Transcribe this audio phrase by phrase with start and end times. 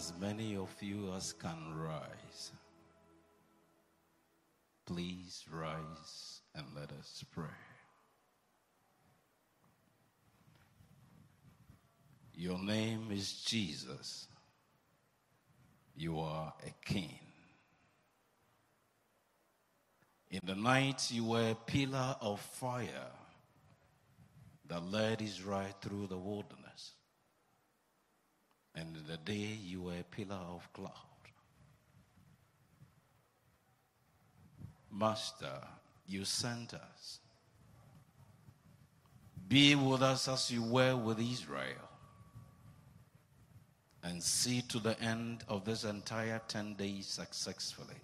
[0.00, 2.52] as many of you as can rise,
[4.86, 7.44] please rise and let us pray.
[12.34, 14.26] Your name is Jesus.
[15.94, 17.18] You are a king.
[20.30, 23.12] In the night, you were a pillar of fire
[24.66, 26.59] that led Israel through the wilderness.
[28.80, 30.94] And the day, you were a pillar of cloud.
[34.90, 35.60] Master,
[36.08, 37.20] you sent us.
[39.48, 41.90] Be with us as you were with Israel.
[44.02, 48.00] And see to the end of this entire 10 days successfully.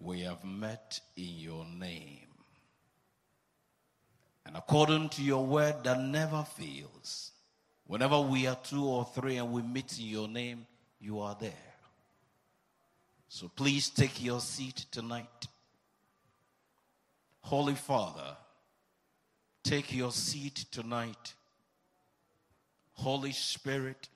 [0.00, 2.28] We have met in your name.
[4.44, 7.31] And according to your word that never fails,
[7.86, 10.66] whenever we are two or three and we meet in your name,
[11.00, 11.52] you are there.
[13.28, 15.48] So please take your seat tonight.
[17.40, 18.36] Holy Father,
[19.64, 21.34] take your seat tonight.
[22.92, 24.08] Holy Spirit,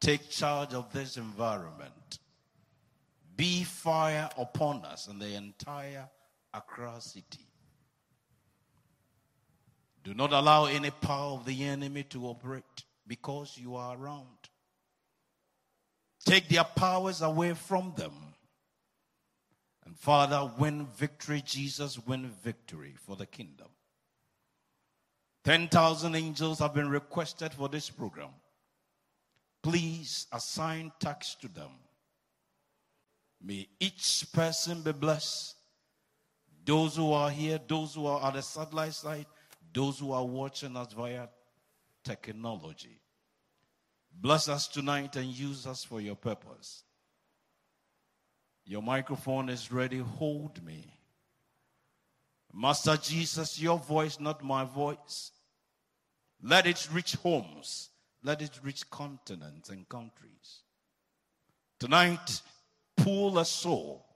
[0.00, 2.18] take charge of this environment.
[3.36, 6.08] Be fire upon us and the entire
[6.54, 7.45] Accra city.
[10.06, 14.38] Do not allow any power of the enemy to operate because you are around.
[16.24, 18.12] Take their powers away from them.
[19.84, 23.66] And Father, win victory, Jesus, win victory for the kingdom.
[25.42, 28.30] 10,000 angels have been requested for this program.
[29.60, 31.70] Please assign tax to them.
[33.42, 35.56] May each person be blessed.
[36.64, 39.26] Those who are here, those who are at the satellite site,
[39.76, 41.28] those who are watching us via
[42.02, 42.98] technology.
[44.10, 46.82] Bless us tonight and use us for your purpose.
[48.64, 49.98] Your microphone is ready.
[49.98, 50.94] Hold me.
[52.54, 55.32] Master Jesus, your voice, not my voice.
[56.42, 57.90] Let it reach homes.
[58.22, 60.62] Let it reach continents and countries.
[61.78, 62.40] Tonight,
[62.96, 64.06] pull a soul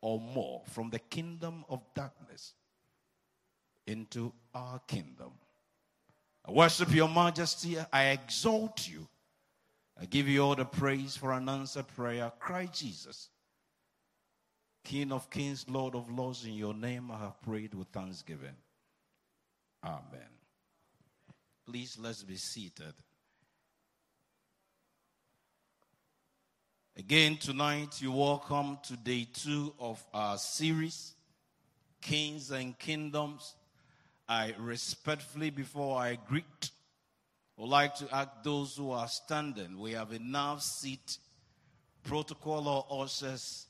[0.00, 2.54] or more from the kingdom of darkness
[3.88, 5.32] into our kingdom.
[6.46, 7.76] I worship your majesty.
[7.92, 9.06] I exalt you.
[10.00, 12.32] I give you all the praise for an answered prayer.
[12.38, 13.28] Cry, Jesus.
[14.82, 18.56] King of kings, Lord of lords, in your name I have prayed with thanksgiving.
[19.84, 20.30] Amen.
[21.66, 22.94] Please let's be seated.
[26.96, 31.14] Again, tonight, you welcome to day two of our series,
[32.00, 33.54] Kings and Kingdoms.
[34.30, 36.70] I respectfully, before I greet,
[37.56, 39.76] would like to ask those who are standing.
[39.76, 41.18] We have enough seat.
[42.04, 43.66] Protocol or ushers,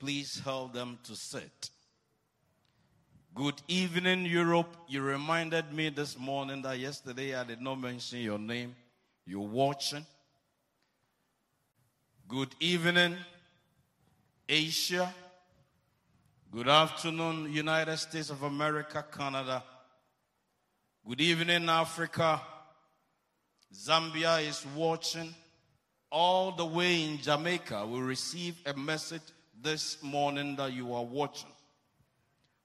[0.00, 1.70] please help them to sit.
[3.36, 4.76] Good evening, Europe.
[4.88, 8.74] You reminded me this morning that yesterday I did not mention your name.
[9.24, 10.04] You're watching.
[12.26, 13.16] Good evening,
[14.48, 15.14] Asia.
[16.50, 19.62] Good afternoon, United States of America, Canada.
[21.06, 22.40] Good evening, Africa.
[23.74, 25.34] Zambia is watching.
[26.10, 29.20] All the way in Jamaica, we receive a message
[29.60, 31.50] this morning that you are watching.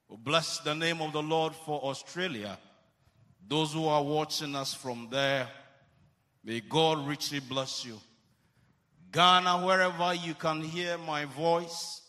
[0.08, 2.56] We bless the name of the Lord for Australia.
[3.46, 5.46] Those who are watching us from there,
[6.42, 8.00] may God richly bless you.
[9.12, 12.00] Ghana, wherever you can hear my voice,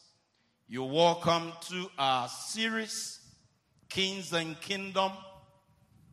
[0.70, 3.20] you're welcome to our series,
[3.90, 5.12] Kings and Kingdom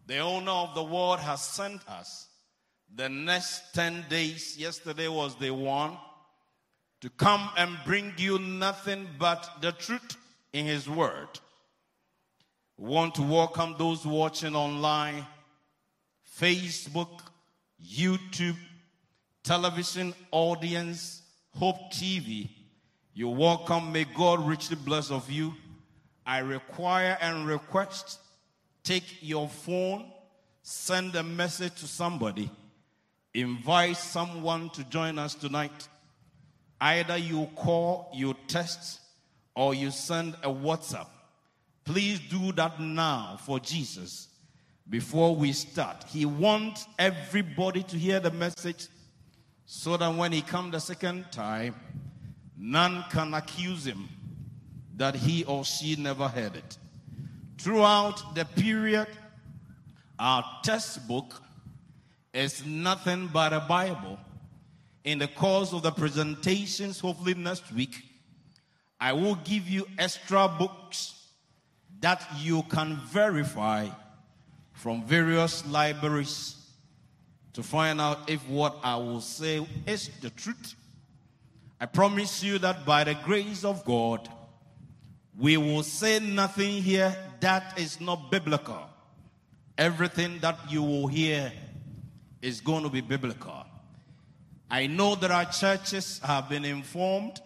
[0.09, 2.29] the owner of the world has sent us
[2.95, 4.57] the next 10 days.
[4.57, 5.99] Yesterday was the one
[7.03, 10.17] to come and bring you nothing but the truth
[10.55, 11.29] in His Word.
[12.79, 15.27] We want to welcome those watching online,
[16.41, 17.21] Facebook,
[17.85, 18.57] YouTube,
[19.45, 21.21] television audience,
[21.51, 22.49] Hope TV.
[23.13, 23.93] You're welcome.
[23.93, 25.55] May God richly bless of you.
[26.25, 28.21] I require and request
[28.89, 30.07] take your phone,
[30.63, 32.51] send a message to somebody,
[33.35, 35.89] invite someone to join us tonight.
[36.81, 39.01] Either you call, you text,
[39.55, 41.07] or you send a WhatsApp.
[41.85, 44.29] Please do that now for Jesus
[44.89, 46.05] before we start.
[46.09, 48.87] He wants everybody to hear the message
[49.67, 51.75] so that when he comes the second time,
[52.57, 54.09] none can accuse him
[54.97, 56.79] that he or she never heard it.
[57.59, 59.09] Throughout the period,
[60.19, 61.43] our textbook
[62.33, 64.19] is nothing but a Bible.
[65.05, 68.05] in the course of the presentations, hopefully next week,
[69.01, 71.15] I will give you extra books
[72.01, 73.89] that you can verify
[74.73, 76.57] from various libraries
[77.55, 80.75] to find out if what I will say is the truth.
[81.81, 84.29] I promise you that by the grace of God,
[85.39, 88.89] we will say nothing here that is not biblical.
[89.77, 91.53] Everything that you will hear
[92.43, 93.65] is going to be biblical.
[94.71, 97.41] I know there are churches have been informed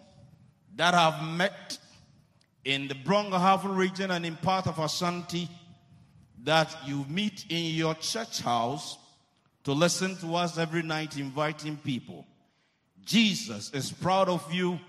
[0.75, 1.77] that have met
[2.65, 5.49] in the Brong-Ahafo region and in part of Ashanti
[6.43, 8.97] that you meet in your church house
[9.63, 12.25] to listen to us every night, inviting people.
[13.05, 14.79] Jesus is proud of you.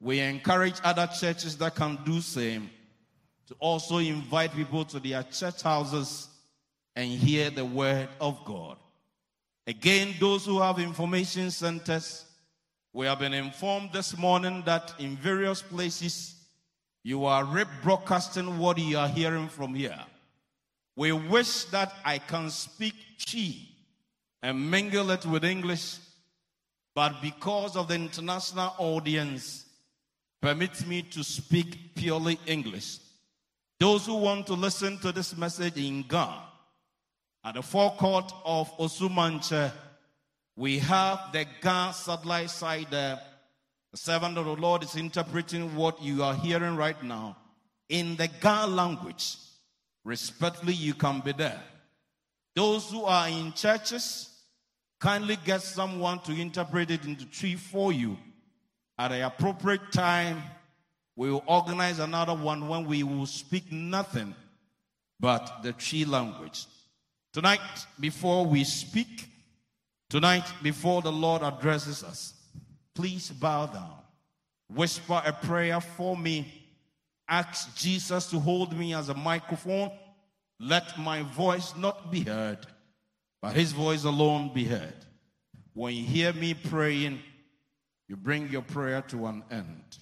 [0.00, 2.70] We encourage other churches that can do same
[3.50, 6.28] to also invite people to their church houses
[6.94, 8.76] and hear the word of God.
[9.66, 12.24] Again, those who have information centers,
[12.92, 16.36] we have been informed this morning that in various places
[17.02, 19.98] you are rebroadcasting what you are hearing from here.
[20.94, 23.56] We wish that I can speak Twi
[24.44, 25.96] and mingle it with English,
[26.94, 29.66] but because of the international audience,
[30.40, 32.98] permit me to speak purely English.
[33.80, 36.34] Those who want to listen to this message in Ga,
[37.42, 39.72] at the forecourt of Osumanche,
[40.54, 43.18] we have the Ga satellite side there.
[43.90, 47.38] The servant of the Lord is interpreting what you are hearing right now
[47.88, 49.36] in the Ga language.
[50.04, 51.62] Respectfully, you can be there.
[52.54, 54.28] Those who are in churches,
[55.00, 58.18] kindly get someone to interpret it into Twi for you.
[58.98, 60.42] At the appropriate time,
[61.20, 64.34] we will organize another one when we will speak nothing
[65.20, 66.64] but the Twi language.
[67.34, 67.60] Tonight,
[68.00, 69.28] before we speak,
[70.08, 72.32] tonight, before the Lord addresses us,
[72.94, 73.98] please bow down.
[74.74, 76.50] Whisper a prayer for me.
[77.28, 79.90] Ask Jesus to hold me as a microphone.
[80.58, 82.66] Let my voice not be heard
[83.42, 85.04] but his voice alone be heard.
[85.74, 87.20] When you hear me praying,
[88.08, 89.98] you bring your prayer to an end.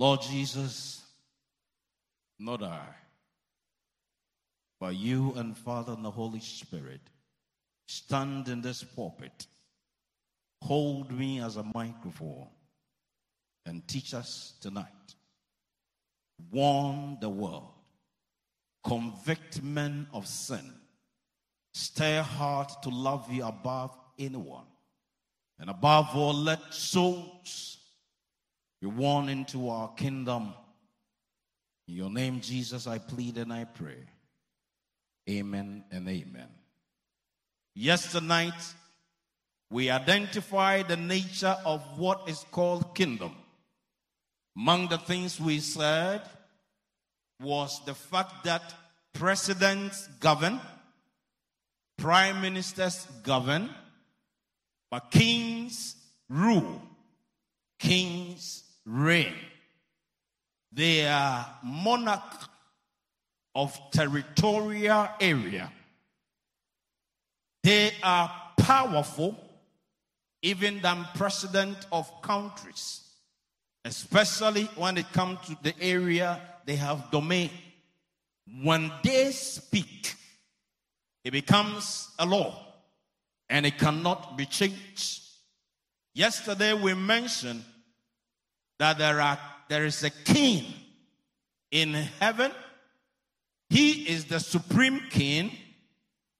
[0.00, 1.02] Lord Jesus,
[2.38, 2.86] not I,
[4.80, 7.02] but you and Father and the Holy Spirit
[7.86, 9.46] stand in this pulpit.
[10.62, 12.46] Hold me as a microphone
[13.66, 14.86] and teach us tonight.
[16.50, 17.68] Warn the world,
[18.82, 20.72] convict men of sin,
[21.74, 24.64] stir heart to love you above anyone,
[25.58, 27.79] and above all, let souls
[28.80, 30.54] be won into our kingdom.
[31.86, 34.06] In your name, Jesus, I plead and I pray.
[35.28, 36.48] Amen and amen.
[37.74, 38.74] Yesterday night,
[39.70, 43.34] we identified the nature of what is called kingdom.
[44.56, 46.22] Among the things we said
[47.40, 48.62] was the fact that
[49.12, 50.60] presidents govern,
[51.96, 53.70] prime ministers govern,
[54.90, 55.94] but kings
[56.28, 56.82] rule,
[57.78, 59.34] kings reign.
[60.72, 62.48] They are monarch
[63.54, 65.70] of territorial area.
[67.62, 69.36] They are powerful
[70.42, 73.10] even than president of countries
[73.84, 77.50] especially when it comes to the area they have domain.
[78.62, 80.14] When they speak,
[81.24, 82.54] it becomes a law
[83.48, 85.22] and it cannot be changed.
[86.14, 87.64] Yesterday we mentioned
[88.80, 90.64] that there are there is a king
[91.70, 92.50] in heaven.
[93.68, 95.52] He is the supreme king.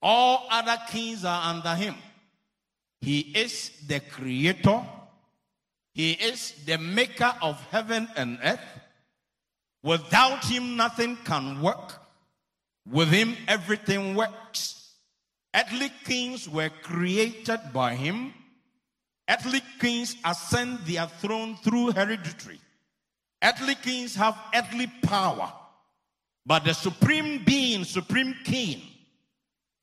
[0.03, 1.95] All other kings are under him.
[3.01, 4.83] He is the creator
[5.95, 8.61] he is the maker of heaven and earth.
[9.83, 12.01] Without him, nothing can work.
[12.91, 14.95] With him, everything works.
[15.55, 18.33] Earthly kings were created by him.
[19.31, 22.61] Earthly kings ascend their throne through hereditary.
[23.43, 25.53] Earthly kings have earthly power.
[26.45, 28.83] But the supreme being, supreme king,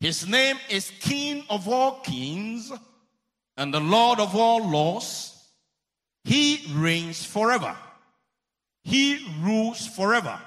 [0.01, 2.71] his name is King of all kings
[3.55, 5.33] and the Lord of all laws
[6.23, 7.73] he reigns forever.
[8.83, 10.39] He rules forever.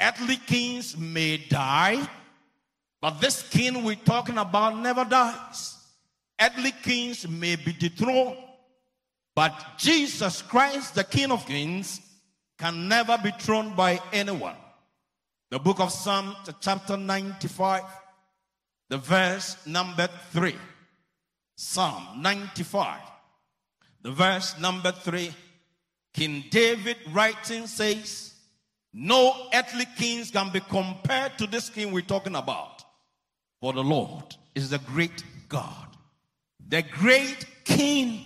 [0.00, 2.08] Earthly kings may die,
[3.00, 5.76] but this king we're talking about never dies.
[6.40, 8.36] Earthly kings may be dethroned,
[9.34, 12.00] but Jesus Christ, the King of Kings,
[12.58, 14.56] can never be thrown by anyone.
[15.50, 17.82] The book of Psalm, chapter 95,
[18.88, 20.54] the verse number 3.
[21.56, 23.00] Psalm 95,
[24.02, 25.34] the verse number 3.
[26.14, 28.34] King David writing says,
[28.92, 32.84] No earthly kings can be compared to this king we're talking about.
[33.60, 35.89] For the Lord is the great God,
[36.70, 38.24] the great king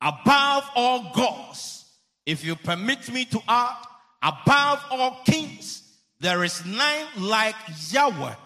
[0.00, 1.84] above all gods.
[2.24, 3.84] If you permit me to add,
[4.22, 5.82] above all kings,
[6.20, 7.56] there is none like
[7.90, 8.36] Yahweh.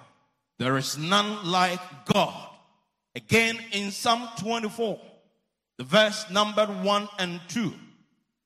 [0.58, 2.34] There is none like God.
[3.14, 4.98] Again in Psalm 24,
[5.76, 7.74] the verse number 1 and 2.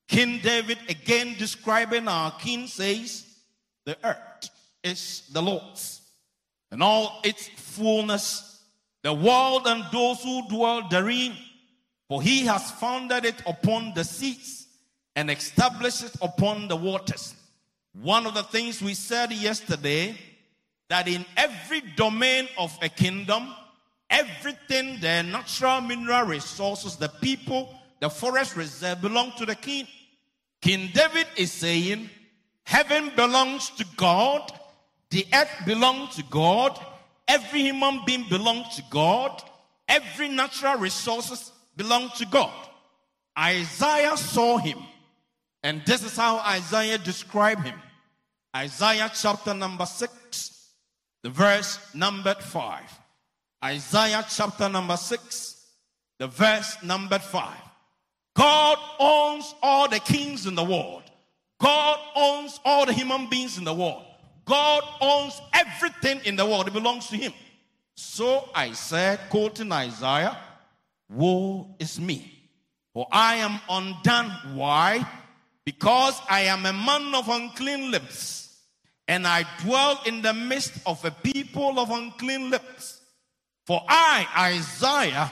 [0.09, 3.25] King David again describing our king says,
[3.87, 4.51] The earth
[4.83, 6.01] is the Lord's,
[6.73, 8.50] and all its fullness,
[9.03, 11.35] the world and those who dwell therein.
[12.09, 14.67] For he has founded it upon the seas
[15.15, 17.35] and established it upon the waters.
[17.93, 20.17] One of the things we said yesterday
[20.89, 23.55] that in every domain of a kingdom,
[24.11, 29.87] everything, the natural mineral resources, the people, the forest reserve belong to the king.
[30.61, 32.11] King David is saying,
[32.65, 34.53] Heaven belongs to God,
[35.11, 36.79] the earth belongs to God,
[37.31, 39.43] every human being belongs to God,
[39.89, 42.53] every natural resources belong to God.
[43.39, 44.79] Isaiah saw him
[45.63, 47.79] and this is how Isaiah described him.
[48.57, 50.71] Isaiah chapter number 6,
[51.23, 52.81] the verse number 5.
[53.65, 55.67] Isaiah chapter number 6,
[56.19, 57.57] the verse number 5.
[58.35, 61.03] God owns all the kings in the world.
[61.61, 64.05] God owns all the human beings in the world.
[64.45, 66.69] God owns everything in the world.
[66.69, 67.33] It belongs to him.
[67.95, 70.37] So I said, quoting Isaiah,
[71.09, 72.33] Woe is me,
[72.93, 74.31] for I am undone.
[74.55, 75.05] Why?
[75.71, 78.57] because I am a man of unclean lips,
[79.07, 83.01] and I dwell in the midst of a people of unclean lips.
[83.67, 85.31] For I, Isaiah,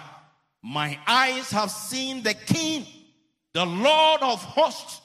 [0.62, 2.87] my eyes have seen the King,
[3.53, 5.00] the Lord of hosts,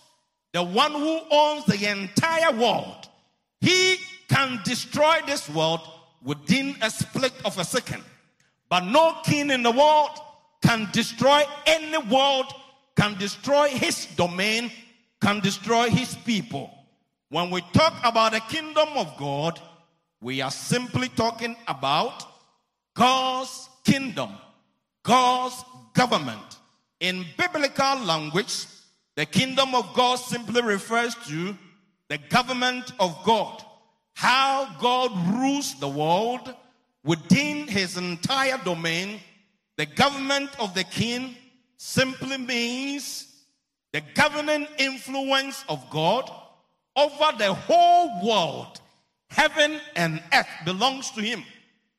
[0.51, 3.09] the one who owns the entire world.
[3.63, 5.81] He can destroy this world
[6.21, 8.03] within a split of a second.
[8.69, 10.11] But no king in the world
[10.61, 12.47] can destroy any world,
[12.95, 14.69] can destroy his domain
[15.23, 16.69] can destroy his people.
[17.29, 19.59] When we talk about the kingdom of God,
[20.21, 22.25] we are simply talking about
[22.93, 24.31] God's kingdom,
[25.01, 26.59] God's government.
[26.99, 28.65] In biblical language,
[29.15, 31.55] the kingdom of God simply refers to
[32.13, 33.63] the government of God,
[34.13, 36.53] how God rules the world
[37.03, 39.19] within his entire domain.
[39.77, 41.35] The government of the king
[41.77, 43.25] simply means
[43.93, 46.29] the governing influence of God
[46.95, 48.79] over the whole world,
[49.31, 51.43] heaven and earth belongs to him.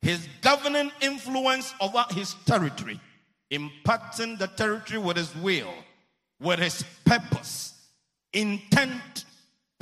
[0.00, 3.00] His governing influence over his territory,
[3.50, 5.74] impacting the territory with his will,
[6.38, 7.74] with his purpose,
[8.32, 9.24] intent,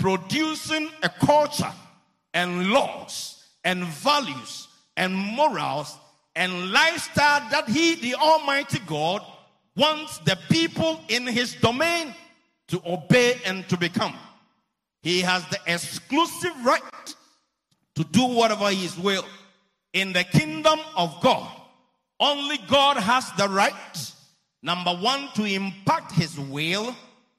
[0.02, 1.72] producing a culture
[2.34, 4.66] and laws and values
[4.96, 5.96] and morals
[6.34, 9.22] and lifestyle that he, the Almighty God,
[9.76, 12.12] wants the people in his domain
[12.66, 14.14] to obey and to become.
[15.02, 17.14] He has the exclusive right
[17.94, 19.24] to do whatever his will.
[19.92, 21.48] In the kingdom of God,
[22.18, 24.12] only God has the right,
[24.64, 26.92] number one, to impact his will,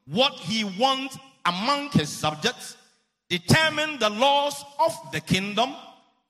[0.05, 2.77] what he wants among his subjects,
[3.29, 5.73] determine the laws of the kingdom,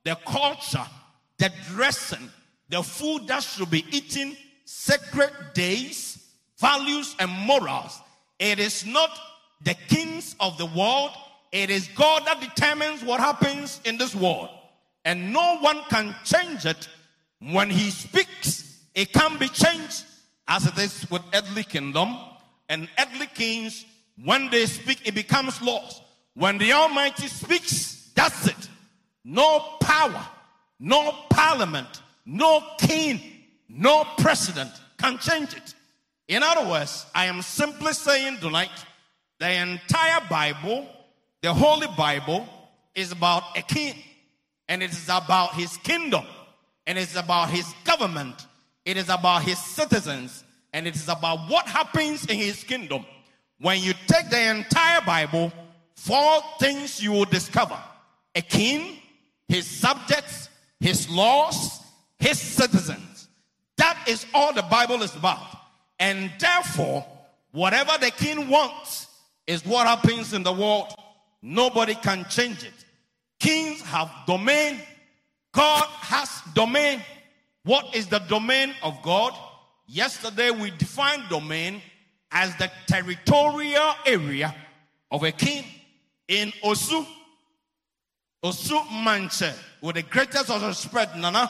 [0.03, 0.85] the culture,
[1.37, 2.29] the dressing,
[2.69, 6.25] the food that should be eaten, sacred days,
[6.59, 8.01] values, and morals.
[8.39, 9.09] It is not
[9.63, 11.11] the kings of the world,
[11.51, 14.49] it is God that determines what happens in this world.
[15.05, 16.87] And no one can change it.
[17.39, 20.03] When He speaks, it can be changed
[20.47, 22.15] as it is with earthly kingdom.
[22.69, 23.85] And earthly kings,
[24.21, 26.01] when they speak, it becomes laws.
[26.35, 28.69] When the Almighty speaks, that's it.
[29.23, 30.25] No power,
[30.79, 33.33] no parliament, no king
[33.73, 35.73] no president can change it.
[36.27, 38.69] In other words, I am simply saying tonight
[39.39, 40.87] the entire Bible,
[41.41, 42.47] the Holy Bible,
[42.95, 43.95] is about a king,
[44.69, 46.23] and it is about his kingdom,
[46.85, 48.45] and it's about his government,
[48.85, 53.05] it is about his citizens, and it is about what happens in his kingdom.
[53.59, 55.51] When you take the entire Bible,
[55.95, 57.77] four things you will discover
[58.35, 58.97] a king,
[59.47, 61.79] his subjects, his laws,
[62.19, 63.27] his citizens.
[63.77, 65.45] That is all the Bible is about.
[65.99, 67.05] And therefore,
[67.51, 69.07] whatever the king wants
[69.47, 70.93] is what happens in the world.
[71.41, 72.73] Nobody can change it.
[73.39, 74.79] Kings have domain.
[75.51, 77.01] God has domain.
[77.63, 79.33] What is the domain of God?
[79.87, 81.81] Yesterday we defined domain
[82.33, 84.53] as the territorial area
[85.11, 85.63] of a king
[86.27, 87.05] in Osu.
[88.43, 91.49] Osu Manche, with the greatest of spread, Nana.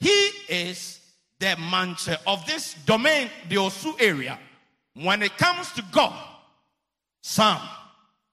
[0.00, 1.00] He is
[1.38, 4.38] the Manche of this domain, the Osu area.
[4.94, 6.14] When it comes to God,
[7.22, 7.60] Psalm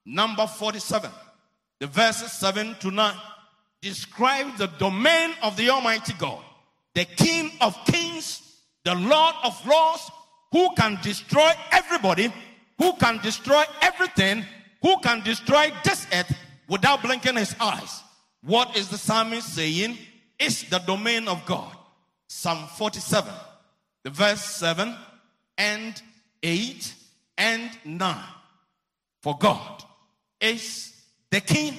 [0.06, 1.10] number 47,
[1.80, 3.16] the verses 7 to 9,
[3.82, 6.42] describe the domain of the Almighty God,
[6.94, 8.42] the King of kings,
[8.86, 10.10] the Lord of lords,
[10.54, 12.32] who can destroy everybody,
[12.78, 14.46] who can destroy everything,
[14.84, 16.32] who can destroy this earth
[16.70, 18.02] without blinking his eyes.
[18.44, 19.98] What is the psalmist saying?
[20.40, 21.76] It's the domain of God.
[22.28, 23.34] Psalm 47,
[24.04, 24.96] the verse 7
[25.58, 26.02] and
[26.44, 26.94] 8
[27.40, 28.18] and 9.
[29.22, 29.84] For God
[30.40, 30.94] is
[31.32, 31.74] the king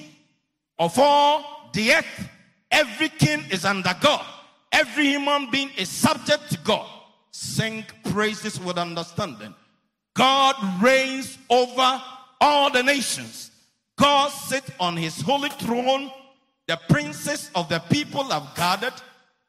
[0.77, 2.29] of all the earth.
[2.71, 4.25] Every king is under God.
[4.71, 6.89] Every human being is subject to God.
[7.31, 9.53] Sing praises with understanding.
[10.15, 12.01] God reigns over
[12.39, 13.51] all the nations.
[13.97, 16.09] God sits on his holy throne.
[16.65, 18.93] The princes of the people have gathered.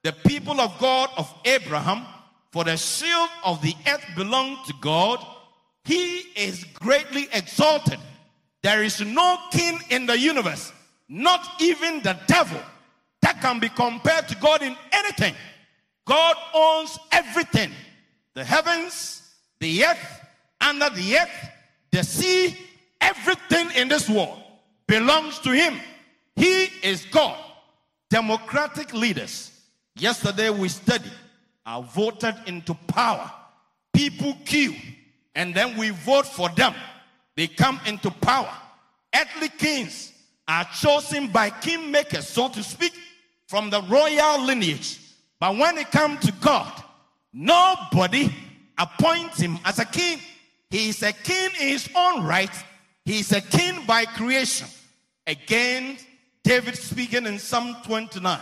[0.03, 2.07] The people of God of Abraham.
[2.51, 5.25] For the shield of the earth belongs to God.
[5.85, 8.01] He is greatly exalted.
[8.65, 10.73] There is no king in the universe,
[11.09, 12.61] not even the devil,
[13.23, 15.37] that can be compared to God in anything.
[16.05, 17.71] God owns everything
[18.37, 19.23] the heavens,
[19.61, 20.27] the earth,
[20.61, 21.51] under the earth,
[21.91, 22.55] the sea,
[23.01, 24.39] everything in this world
[24.87, 25.75] belongs to Him.
[26.37, 27.39] He is God.
[28.11, 29.51] Democratic leaders.
[29.97, 31.11] Yesterday we studied,
[31.65, 33.33] are voted into power.
[33.95, 34.75] People kill,
[35.35, 36.75] and then we vote for them.
[37.37, 38.53] They come into power.
[39.15, 40.13] Earthly kings
[40.47, 42.93] are chosen by kingmakers, so to speak,
[43.47, 45.01] from the royal lineage.
[45.41, 46.83] But when it comes to God,
[47.33, 48.33] nobody
[48.79, 50.19] appoints him as a king.
[50.71, 52.51] He is a king in his own right.
[53.05, 54.69] He is a king by creation.
[55.27, 55.97] Again,
[56.43, 58.39] David speaking in Psalm 29,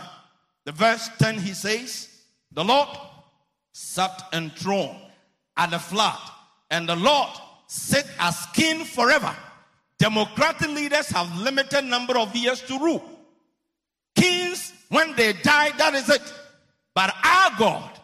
[0.65, 2.09] the verse 10, he says,
[2.51, 2.89] The Lord
[3.71, 4.97] sat enthroned
[5.57, 6.19] at the flood,
[6.69, 7.29] and the Lord
[7.67, 9.35] sit as king forever.
[9.97, 13.03] Democratic leaders have limited number of years to rule.
[14.15, 16.33] Kings, when they die, that is it.
[16.93, 17.99] But our God,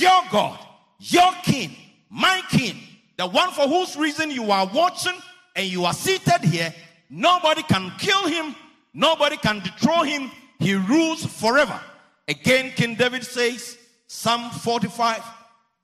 [0.00, 0.58] your God,
[0.98, 1.74] your king,
[2.10, 2.76] my king,
[3.16, 5.14] the one for whose reason you are watching
[5.54, 6.74] and you are seated here,
[7.10, 8.54] nobody can kill him,
[8.92, 10.30] nobody can dethrone him.
[10.58, 11.80] He rules forever.
[12.26, 15.22] Again, King David says, Psalm 45,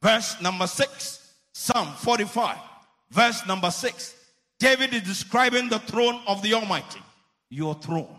[0.03, 1.33] verse number 6.
[1.53, 2.57] Psalm 45,
[3.11, 4.15] verse number 6.
[4.59, 7.01] David is describing the throne of the Almighty.
[7.49, 8.17] Your throne,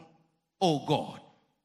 [0.60, 1.20] oh God,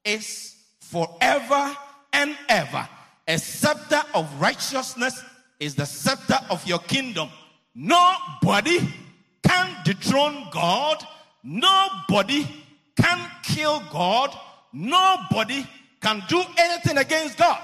[0.04, 1.76] is forever
[2.12, 2.88] and ever.
[3.28, 5.22] A scepter of righteousness
[5.58, 7.28] is the scepter of your kingdom.
[7.74, 8.78] Nobody
[9.42, 11.04] can dethrone God.
[11.42, 12.46] Nobody
[13.00, 14.36] can kill God.
[14.72, 15.66] Nobody
[16.00, 17.60] can do anything against God.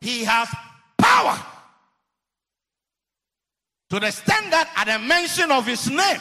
[0.00, 0.48] He has
[0.98, 1.38] power.
[3.90, 4.10] To the
[4.52, 6.20] that at the mention of his name,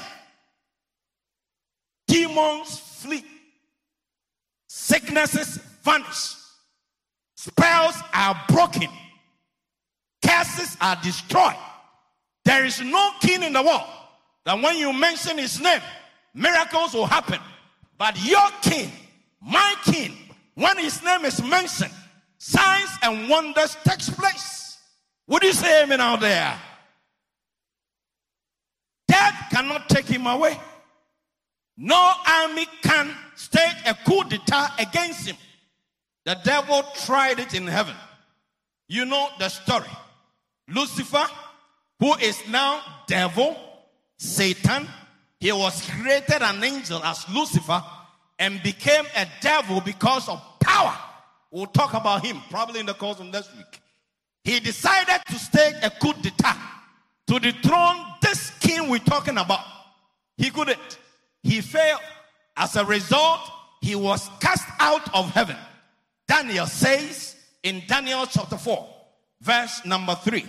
[2.07, 3.23] demons flee,
[4.67, 6.35] sicknesses vanish,
[7.41, 8.87] spells are broken,
[10.23, 11.55] curses are destroyed.
[12.45, 13.89] There is no king in the world
[14.45, 15.81] that when you mention his name,
[16.35, 17.39] miracles will happen.
[17.97, 18.91] But your king,
[19.41, 20.15] my king,
[20.53, 21.91] when his name is mentioned,
[22.37, 24.77] signs and wonders takes place.
[25.25, 26.59] Would you say amen out there?
[29.07, 30.59] Death cannot take him away.
[31.75, 35.37] No army can stage a coup d'etat against him.
[36.25, 37.95] The devil tried it in heaven.
[38.87, 39.89] You know the story.
[40.67, 41.25] Lucifer,
[41.99, 43.57] who is now devil,
[44.17, 44.87] Satan,
[45.39, 47.83] he was created an angel as Lucifer
[48.37, 50.95] and became a devil because of power.
[51.51, 53.81] We'll talk about him probably in the course of next week.
[54.43, 56.57] He decided to stage a coup d'etat
[57.27, 59.65] to dethrone this king we're talking about.
[60.37, 60.99] He couldn't.
[61.43, 62.01] He failed.
[62.57, 63.39] As a result,
[63.81, 65.57] he was cast out of heaven.
[66.31, 68.87] Daniel says in Daniel chapter 4,
[69.41, 70.45] verse number 3.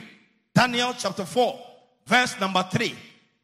[0.54, 1.58] Daniel chapter 4,
[2.06, 2.94] verse number 3.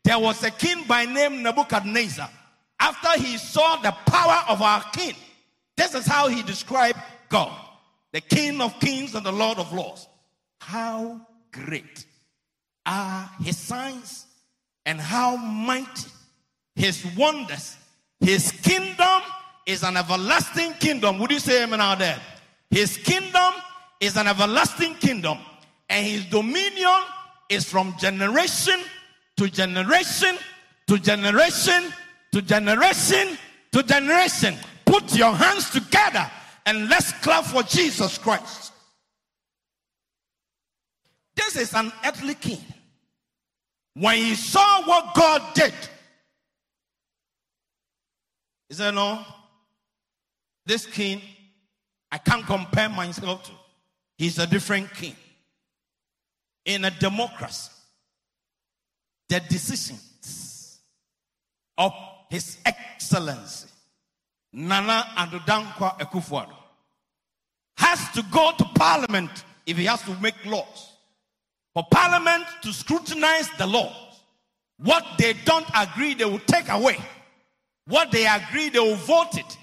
[0.05, 2.31] There was a king by name Nebuchadnezzar.
[2.79, 5.17] After he saw the power of our king,
[5.77, 7.51] this is how he described God
[8.13, 10.07] the King of kings and the Lord of lords.
[10.61, 11.21] How
[11.51, 12.07] great
[12.87, 14.27] are his signs
[14.87, 16.09] and how mighty
[16.77, 17.77] his wonders.
[18.21, 19.23] His kingdom
[19.69, 21.19] is an everlasting kingdom.
[21.19, 22.19] Would you say amen out there?
[22.71, 23.53] His kingdom
[24.01, 25.37] is an everlasting kingdom,
[25.91, 27.03] and his dominion
[27.51, 28.81] is from generation
[29.37, 30.37] to generation
[30.87, 31.93] to generation
[32.33, 33.39] to generation
[33.73, 34.57] to generation.
[34.87, 36.31] Put your hands together
[36.65, 38.73] and let's clap for Jesus Christ.
[41.37, 42.61] This is an earthly king.
[43.95, 45.75] When he saw what God did,
[48.69, 49.25] he said, No,
[50.69, 51.21] this king,
[52.13, 53.53] I can't compare myself to.
[54.17, 55.17] He's a different king.
[56.65, 57.71] In a democracy,
[59.29, 60.79] the decisions
[61.77, 61.93] of
[62.31, 63.69] His Excellency
[64.53, 66.55] Nana Addo Dankwa Akufo-Addo
[67.79, 70.93] has to go to Parliament if he has to make laws.
[71.75, 73.95] For Parliament to scrutinize the laws.
[74.79, 76.99] What they don't agree, they will take away.
[77.87, 79.57] What they agree, they will vote it.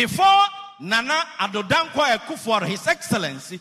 [0.00, 0.44] Before
[0.80, 3.60] Nana Addo Dankwa Akufo-Addo, His Excellency,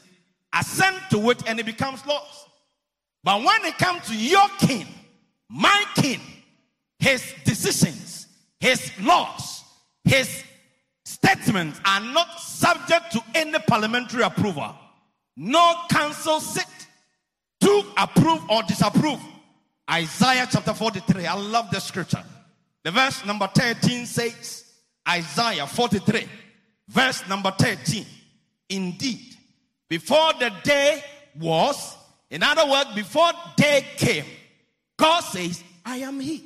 [0.53, 2.45] assent to it and it becomes laws.
[3.21, 4.87] But when it comes to your king,
[5.49, 6.21] my king,
[6.97, 9.65] his decisions, his laws,
[10.05, 10.45] his
[11.03, 14.73] statements are not subject to any parliamentary approval.
[15.35, 16.87] No council sit
[17.59, 19.19] to approve or disapprove.
[19.91, 21.25] Isaiah chapter 43.
[21.25, 22.23] I love the scripture.
[22.85, 24.68] The verse number 13 says,
[25.09, 26.27] Isaiah 43,
[26.87, 28.05] verse number 13.
[28.69, 29.35] Indeed,
[29.89, 31.03] before the day
[31.39, 31.97] was,
[32.29, 34.25] in other words, before day came,
[34.97, 36.43] God says, I am He.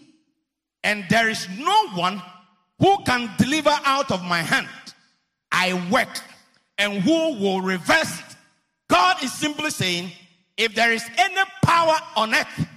[0.84, 2.21] And there is no one
[2.80, 4.67] who can deliver out of my hand.
[5.52, 6.21] I work.
[6.78, 8.36] And who will reverse it?
[8.89, 10.12] God is simply saying,
[10.58, 12.67] if there is any power on earth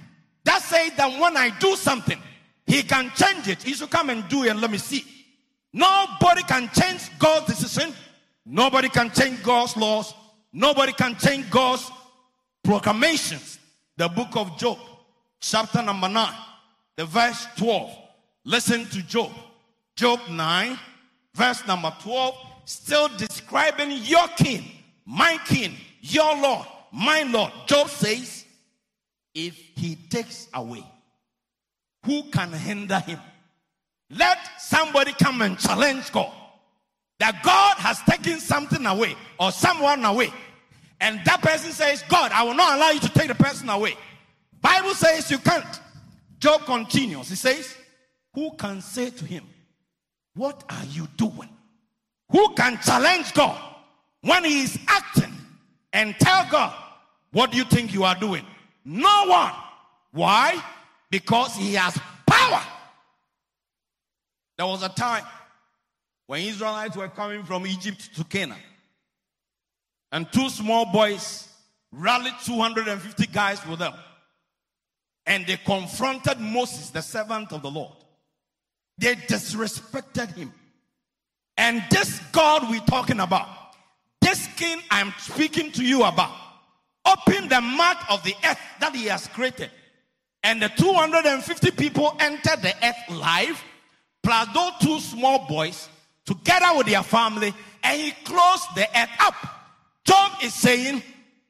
[0.43, 2.17] that says that when I do something,
[2.65, 3.63] he can change it.
[3.63, 5.05] He should come and do it and let me see.
[5.73, 7.93] Nobody can change God's decision.
[8.45, 10.13] Nobody can change God's laws.
[10.53, 11.89] Nobody can change God's
[12.63, 13.59] proclamations.
[13.97, 14.77] The book of Job,
[15.39, 16.33] chapter number 9,
[16.95, 17.91] the verse 12.
[18.45, 19.31] Listen to Job.
[19.95, 20.77] Job 9,
[21.33, 24.63] verse number 12, still describing your king,
[25.05, 27.51] my king, your Lord, my Lord.
[27.65, 28.45] Job says,
[29.33, 30.83] if he takes away,
[32.05, 33.19] who can hinder him?
[34.09, 36.33] Let somebody come and challenge God
[37.19, 40.31] that God has taken something away or someone away.
[40.99, 43.95] And that person says, God, I will not allow you to take the person away.
[44.61, 45.81] Bible says you can't.
[46.39, 47.29] Job continues.
[47.29, 47.75] He says,
[48.33, 49.43] Who can say to him,
[50.35, 51.49] What are you doing?
[52.31, 53.59] Who can challenge God
[54.21, 55.33] when he is acting
[55.93, 56.73] and tell God,
[57.31, 58.45] What do you think you are doing?
[58.85, 59.53] No one.
[60.11, 60.61] Why?
[61.09, 62.61] Because he has power.
[64.57, 65.23] There was a time
[66.25, 68.57] when Israelites were coming from Egypt to Canaan,
[70.11, 71.47] and two small boys
[71.91, 73.93] rallied 250 guys with them,
[75.25, 77.93] and they confronted Moses, the servant of the Lord.
[78.97, 80.53] They disrespected him.
[81.55, 83.47] And this God we're talking about,
[84.21, 86.35] this king I'm speaking to you about,
[87.05, 89.71] opened the mouth of the earth that he has created.
[90.43, 93.63] And the 250 people entered the earth live,
[94.27, 95.87] plus those two small boys,
[96.25, 99.35] together with their family, and he closed the earth up.
[100.03, 101.01] Job is saying,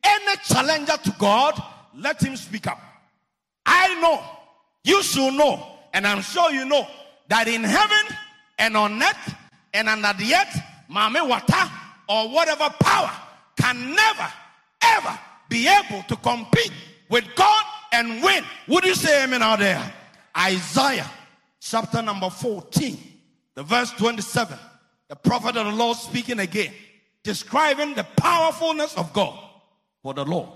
[0.04, 1.60] any challenger to God,
[1.96, 2.80] let him speak up.
[3.66, 4.24] I know,
[4.84, 5.60] you should know,
[5.92, 6.88] and I'm sure you know,
[7.30, 8.16] that in heaven
[8.60, 9.36] and on earth
[9.74, 11.72] and under the earth, Mame Wata
[12.08, 13.12] or whatever power
[13.60, 14.32] can never,
[14.84, 16.72] ever be able to compete
[17.10, 18.44] with God and win.
[18.68, 19.94] Would you say amen out there?
[20.38, 21.10] Isaiah
[21.70, 22.98] chapter number 14,
[23.56, 24.58] the verse 27.
[25.10, 26.74] The prophet of the Lord speaking again,
[27.24, 29.40] describing the powerfulness of God.
[30.04, 30.50] For the Lord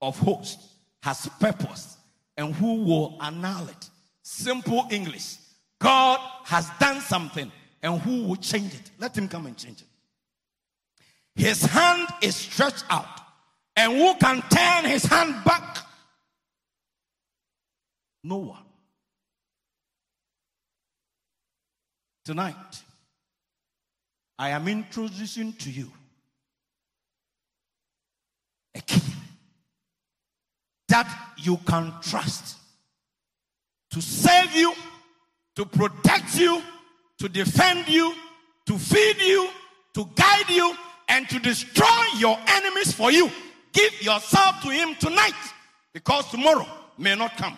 [0.00, 1.96] of hosts has purpose
[2.36, 3.90] and who will annul it.
[4.22, 5.36] Simple English.
[5.80, 7.50] God has done something
[7.82, 8.90] and who will change it?
[8.98, 9.86] Let him come and change it.
[11.34, 13.20] His hand is stretched out
[13.76, 15.78] and who can turn his hand back?
[18.24, 18.67] No one.
[22.28, 22.82] Tonight,
[24.38, 25.90] I am introducing to you
[28.74, 29.00] a king
[30.88, 32.58] that you can trust
[33.92, 34.74] to save you,
[35.56, 36.62] to protect you,
[37.18, 38.14] to defend you,
[38.66, 39.48] to feed you,
[39.94, 40.76] to guide you,
[41.08, 43.30] and to destroy your enemies for you.
[43.72, 45.32] Give yourself to Him tonight
[45.94, 46.66] because tomorrow
[46.98, 47.56] may not come.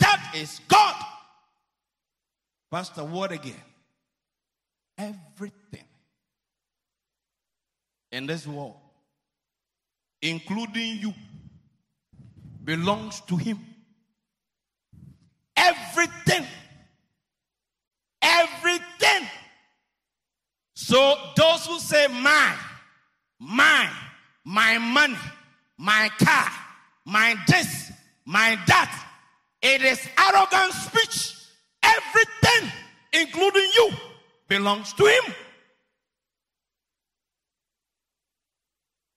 [0.00, 1.04] That is God.
[2.68, 3.62] Pastor, what again?
[4.98, 5.84] Everything
[8.10, 8.76] in this world,
[10.20, 11.14] including you,
[12.64, 13.58] belongs to Him.
[15.56, 16.44] Everything.
[18.20, 19.28] Everything.
[20.74, 22.58] So those who say mine,
[23.38, 23.90] mine,
[24.44, 25.16] my money,
[25.76, 26.48] my car,
[27.04, 27.92] my this,
[28.24, 29.04] my that,
[29.62, 31.34] it is arrogant speech.
[31.82, 32.72] Everything,
[33.12, 33.90] including you,
[34.48, 35.34] belongs to him.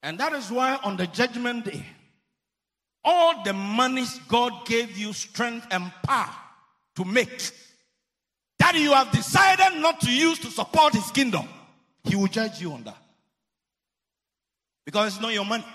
[0.04, 1.86] And that is why on the judgment day,
[3.04, 6.30] all the monies God gave you strength and power
[6.96, 7.52] to make,
[8.60, 11.48] that you have decided not to use to support his kingdom,
[12.04, 12.98] he will judge you on that.
[14.86, 15.66] Because it's not your money.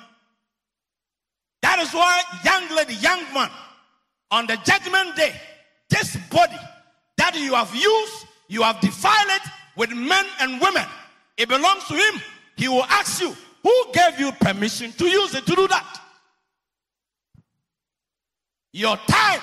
[1.63, 3.51] That is why, young lady, young man,
[4.31, 5.35] on the judgment day,
[5.89, 6.59] this body
[7.17, 9.43] that you have used, you have defiled it
[9.77, 10.85] with men and women,
[11.37, 12.21] it belongs to him.
[12.57, 16.01] He will ask you, who gave you permission to use it to do that?
[18.73, 19.41] Your time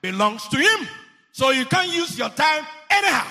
[0.00, 0.88] belongs to him.
[1.32, 3.26] So you can't use your time anyhow.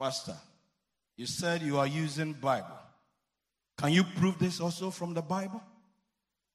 [0.00, 0.36] Pastor,
[1.16, 2.78] you said you are using Bible.
[3.76, 5.62] Can you prove this also from the Bible?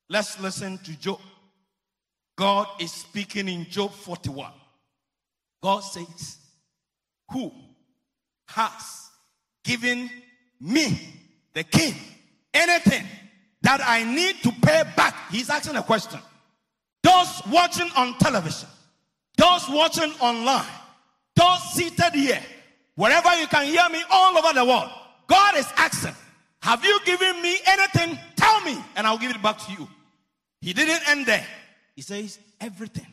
[0.09, 1.19] Let's listen to Job.
[2.36, 4.51] God is speaking in Job 41.
[5.63, 6.38] God says,
[7.32, 7.49] Who
[8.49, 9.10] has
[9.63, 10.10] given
[10.60, 10.99] me,
[11.54, 11.95] the king,
[12.54, 13.06] anything
[13.62, 15.15] that I need to pay back?
[15.32, 16.19] He's asking a question.
[17.02, 18.67] Those watching on television,
[19.38, 20.67] those watching online,
[21.34, 22.41] those seated here,
[22.95, 24.89] wherever you can hear me all over the world,
[25.28, 26.15] God is asking,
[26.62, 28.19] Have you given me anything?
[28.36, 29.88] Tell me, and I'll give it back to you.
[30.60, 31.47] He didn't end there.
[31.95, 33.08] He says, Everything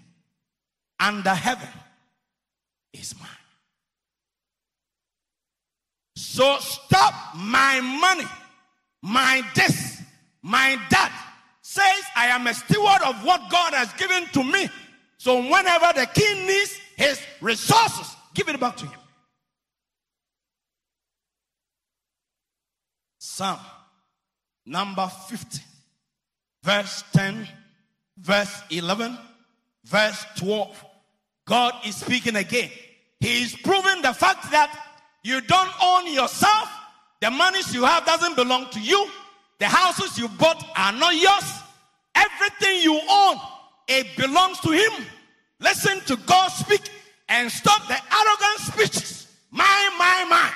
[0.99, 1.69] under heaven
[2.93, 3.29] is mine.
[6.17, 8.29] So stop my money,
[9.03, 10.03] my this,
[10.43, 11.27] my that.
[11.63, 14.69] Says I am a steward of what God has given to me.
[15.19, 18.99] So whenever the king needs his resources, give it back to him.
[23.19, 23.59] Psalm
[24.67, 25.61] number 50,
[26.63, 27.49] verse 10,
[28.19, 29.17] verse 11,
[29.85, 30.85] verse 12.
[31.51, 32.71] God is speaking again.
[33.19, 34.73] He is proving the fact that
[35.25, 36.71] you don't own yourself.
[37.21, 39.11] The monies you have doesn't belong to you.
[39.59, 41.53] The houses you bought are not yours.
[42.15, 43.37] Everything you own,
[43.89, 45.05] it belongs to Him.
[45.59, 46.83] Listen to God speak
[47.29, 49.27] and stop the arrogant speeches.
[49.51, 50.51] My, my, my.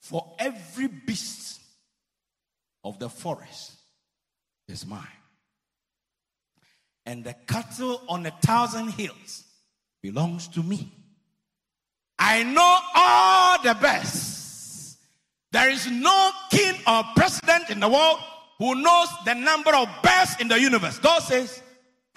[0.00, 1.60] For every beast
[2.82, 3.72] of the forest
[4.68, 5.04] is mine.
[7.06, 9.44] And the cattle on a thousand hills
[10.02, 10.92] belongs to me.
[12.18, 14.98] I know all the best.
[15.52, 18.18] There is no king or president in the world
[18.58, 20.98] who knows the number of birds in the universe.
[20.98, 21.62] God says,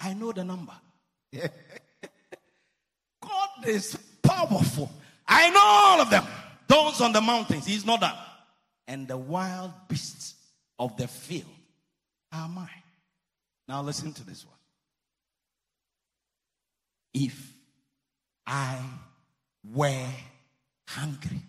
[0.00, 0.72] I know the number.
[1.32, 1.48] God
[3.66, 4.90] is powerful.
[5.26, 6.26] I know all of them.
[6.66, 8.16] Those on the mountains, He's not that.
[8.88, 10.34] And the wild beasts
[10.78, 11.44] of the field
[12.32, 12.68] are mine.
[13.68, 14.56] Now listen to this one.
[17.12, 17.52] If
[18.46, 18.78] I
[19.72, 20.06] were
[20.88, 21.40] hungry,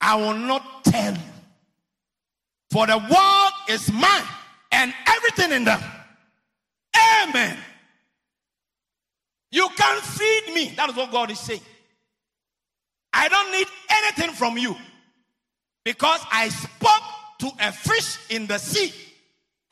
[0.00, 1.20] I will not tell you.
[2.70, 4.22] For the world is mine
[4.72, 5.80] and everything in them.
[7.22, 7.56] Amen.
[9.50, 10.72] You can't feed me.
[10.76, 11.62] That is what God is saying.
[13.12, 14.76] I don't need anything from you
[15.84, 17.02] because I spoke
[17.38, 18.92] to a fish in the sea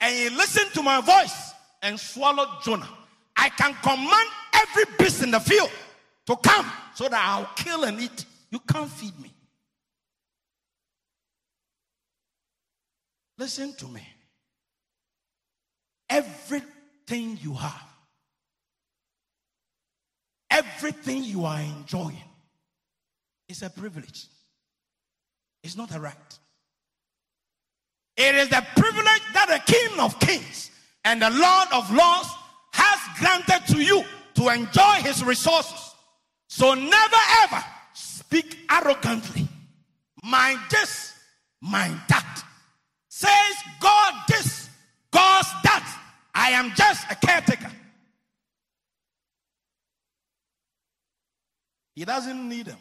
[0.00, 2.88] and he listened to my voice and swallowed Jonah.
[3.36, 5.70] I can command every beast in the field
[6.26, 8.24] to come so that I'll kill and eat.
[8.50, 9.32] You can't feed me.
[13.38, 14.02] Listen to me.
[16.08, 17.84] Everything you have,
[20.50, 22.22] everything you are enjoying,
[23.48, 24.26] is a privilege.
[25.62, 26.38] It's not a right.
[28.16, 30.70] It is the privilege that the King of Kings
[31.04, 32.28] and the Lord of Lords
[32.76, 35.94] has granted to you to enjoy his resources.
[36.48, 39.48] So never ever speak arrogantly.
[40.22, 41.14] Mind this,
[41.60, 42.44] mind that.
[43.08, 44.68] Says God this,
[45.10, 46.00] God's that.
[46.34, 47.70] I am just a caretaker.
[51.94, 52.78] He doesn't need them.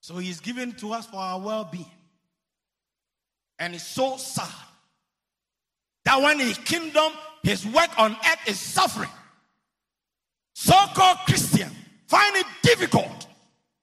[0.00, 1.90] So he's given to us for our well being.
[3.58, 4.48] And it's so sad
[6.04, 7.12] that when his kingdom
[7.42, 9.10] his work on earth is suffering.
[10.54, 11.70] So called Christian
[12.06, 13.26] find it difficult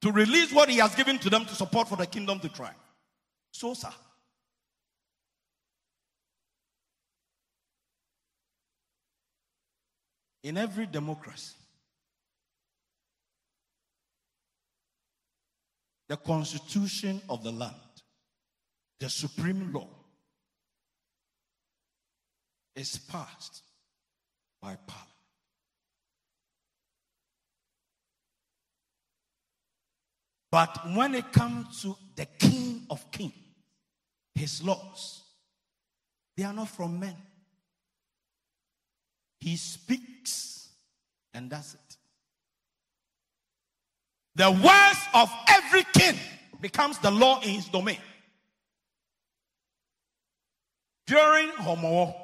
[0.01, 2.73] to release what he has given to them to support for the kingdom to thrive.
[3.51, 3.89] So, sir.
[10.43, 11.53] In every democracy,
[16.09, 17.75] the constitution of the land,
[18.99, 19.87] the supreme law,
[22.75, 23.63] is passed
[24.61, 24.97] by power.
[30.51, 33.33] But when it comes to the King of Kings,
[34.35, 35.23] his laws,
[36.35, 37.15] they are not from men.
[39.39, 40.69] He speaks,
[41.33, 41.97] and that's it.
[44.35, 46.17] The words of every king
[46.59, 47.97] becomes the law in his domain.
[51.07, 52.15] During Homowo,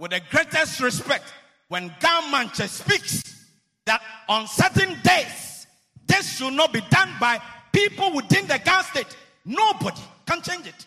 [0.00, 1.24] with the greatest respect,
[1.68, 3.44] when Ga Mantse speaks
[3.84, 5.66] that on certain days,
[6.06, 7.38] this should not be done by
[7.70, 9.14] people within the Ghana state.
[9.44, 10.86] Nobody can change it.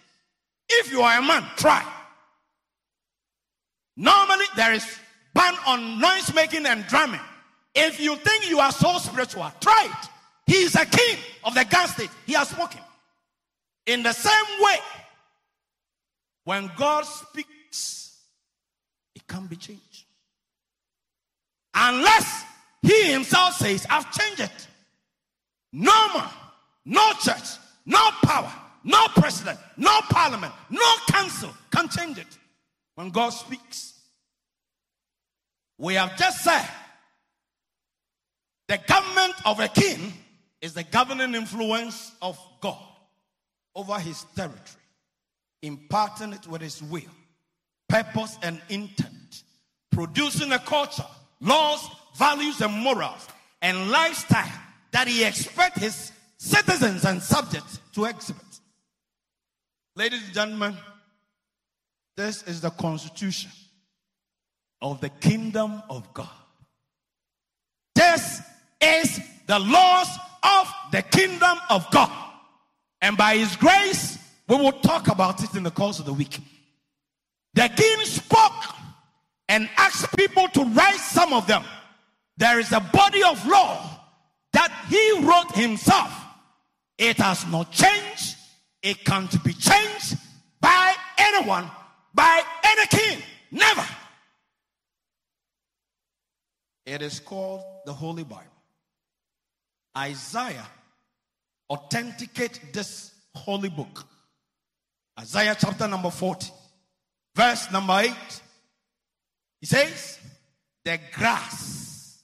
[0.68, 1.86] If you are a man, try.
[3.96, 4.86] Normally, there is
[5.36, 7.22] ban on noise making and drumming.
[7.76, 10.10] If you think you are so spiritual, try it.
[10.48, 12.10] He is a king of the Ghana state.
[12.26, 12.82] He has spoken.
[13.86, 14.80] In the same way,
[16.46, 17.50] when God speaks,
[19.34, 20.06] it can be changed.
[21.74, 22.44] Unless
[22.82, 24.68] he himself says, I've changed it.
[25.72, 26.30] No man,
[26.86, 28.52] no church, no power,
[28.84, 32.28] no president, no parliament, no council can change it
[32.96, 33.94] when God speaks.
[35.80, 36.68] We have just said
[38.68, 40.14] the government of a king
[40.62, 42.78] is the governing influence of God
[43.76, 44.84] over his territory,
[45.64, 47.02] imparting it with his will,
[47.94, 49.44] purpose, and intent,
[49.92, 51.06] producing a culture,
[51.40, 53.28] laws, values, and morals,
[53.62, 54.60] and lifestyle
[54.92, 58.42] that he expects his citizens and subjects to exhibit.
[59.96, 60.76] Ladies and gentlemen,
[62.18, 63.52] this is the constitution
[64.82, 66.28] of the kingdom of God.
[67.94, 68.42] This
[68.82, 70.08] is the laws
[70.42, 72.12] of the kingdom of God.
[73.04, 74.18] And by his grace,
[74.50, 76.40] we will talk about it in the course of the week.
[77.54, 78.76] The king spoke
[79.48, 81.64] and asked people to write some of them.
[82.38, 84.00] There is a body of law
[84.54, 86.12] that he wrote himself.
[86.98, 88.38] It has not changed.
[88.82, 90.18] It can't be changed
[90.60, 91.70] by anyone
[92.14, 93.20] by any king.
[93.52, 93.86] Never.
[96.86, 98.44] It is called the Holy Bible.
[99.98, 100.68] Isaiah
[101.70, 104.06] authenticate this holy book.
[105.20, 106.52] Isaiah chapter number 40,
[107.36, 108.12] verse number 8.
[109.62, 110.20] He says,
[110.86, 112.24] The grass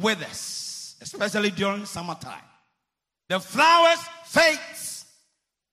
[0.00, 2.40] withers, especially during summertime.
[3.28, 5.04] The flowers fades,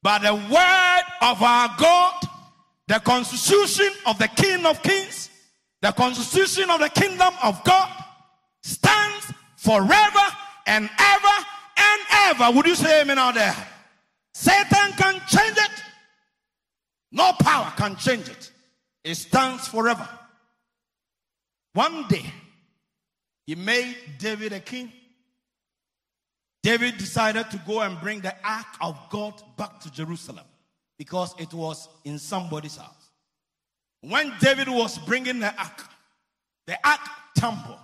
[0.01, 2.27] but the word of our God
[2.87, 5.29] the constitution of the King of Kings,
[5.81, 7.89] the constitution of the kingdom of God
[8.61, 10.25] stands forever
[10.67, 11.45] and ever
[11.77, 12.51] and ever.
[12.51, 13.55] Would you say amen out there?
[14.33, 15.72] Satan can change it.
[17.13, 18.51] No power can change it.
[19.03, 20.07] It stands forever.
[21.73, 22.25] One day,
[23.45, 24.91] he made David a king.
[26.63, 30.45] David decided to go and bring the ark of God back to Jerusalem
[30.97, 33.11] because it was in somebody's house.
[34.01, 35.87] When David was bringing the ark,
[36.65, 37.01] the ark
[37.37, 37.79] tumbled,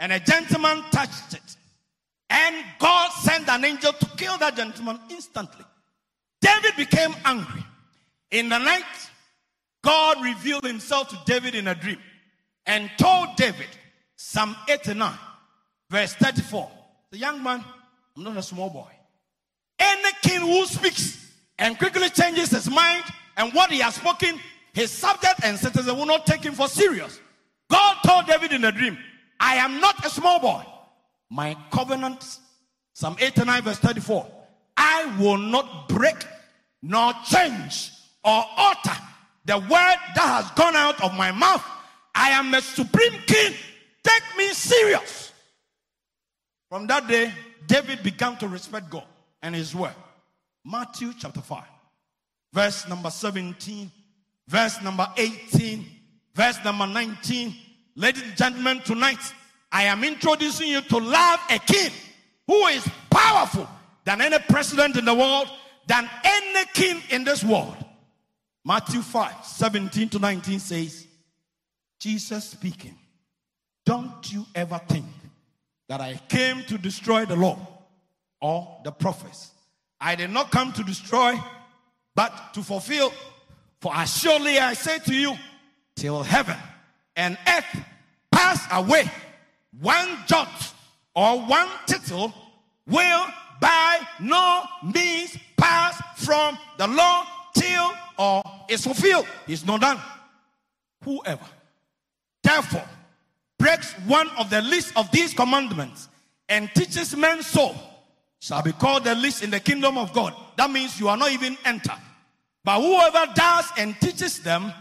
[0.00, 1.56] and a gentleman touched it,
[2.28, 5.64] and God sent an angel to kill that gentleman instantly.
[6.40, 7.64] David became angry.
[8.30, 8.84] In the night,
[9.82, 11.98] God revealed himself to David in a dream
[12.66, 13.66] and told David,
[14.16, 15.12] Psalm 89,
[15.88, 16.70] verse 34,
[17.10, 17.64] the young man,
[18.16, 18.90] I'm not a small boy.
[19.78, 23.04] Any king who speaks and quickly changes his mind
[23.36, 24.38] and what he has spoken,
[24.74, 27.18] his subject and citizen will not take him for serious.
[27.68, 28.98] God told David in a dream,
[29.40, 30.62] I am not a small boy.
[31.30, 32.38] My covenant,
[32.92, 34.26] Psalm 89, verse 34,
[34.76, 36.16] I will not break
[36.82, 37.92] nor change
[38.24, 38.96] or alter
[39.44, 41.64] the word that has gone out of my mouth.
[42.14, 43.54] I am a supreme king.
[44.02, 45.32] Take me serious.
[46.68, 47.32] From that day,
[47.66, 49.04] David began to respect God
[49.42, 49.94] and his word.
[50.64, 51.64] Matthew chapter 5,
[52.52, 53.90] verse number 17,
[54.46, 55.86] verse number 18,
[56.34, 57.54] verse number 19.
[57.96, 59.18] Ladies and gentlemen, tonight
[59.72, 61.90] I am introducing you to love a king
[62.46, 63.68] who is powerful
[64.04, 65.48] than any president in the world,
[65.86, 67.76] than any king in this world.
[68.64, 71.06] Matthew 5 17 to 19 says,
[71.98, 72.96] Jesus speaking,
[73.84, 75.06] Don't you ever think
[75.88, 77.58] that I came to destroy the law
[78.40, 79.50] or the prophets.
[80.00, 81.34] I did not come to destroy,
[82.14, 83.12] but to fulfill.
[83.80, 85.34] For as surely I say to you,
[85.96, 86.56] till heaven
[87.16, 87.84] and earth
[88.30, 89.10] pass away,
[89.80, 90.72] one jot
[91.14, 92.32] or one tittle
[92.86, 93.26] will
[93.60, 94.62] by no
[94.94, 97.26] means pass from the law
[97.60, 99.26] till all is fulfilled.
[99.46, 99.98] It's not done.
[101.04, 101.46] Whoever,
[102.42, 102.84] therefore,
[103.58, 106.08] breaks one of the least of these commandments
[106.48, 107.74] and teaches men so
[108.38, 110.34] shall be called the least in the kingdom of God.
[110.56, 111.98] That means you are not even entered.
[112.64, 114.72] But whoever does and teaches them,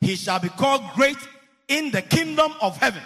[0.00, 1.16] he shall be called great
[1.68, 3.02] in the kingdom of heaven.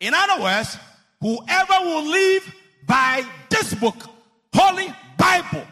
[0.00, 0.78] In other words,
[1.20, 2.54] whoever will live
[2.86, 3.96] by this book,
[4.54, 5.64] Holy Bible,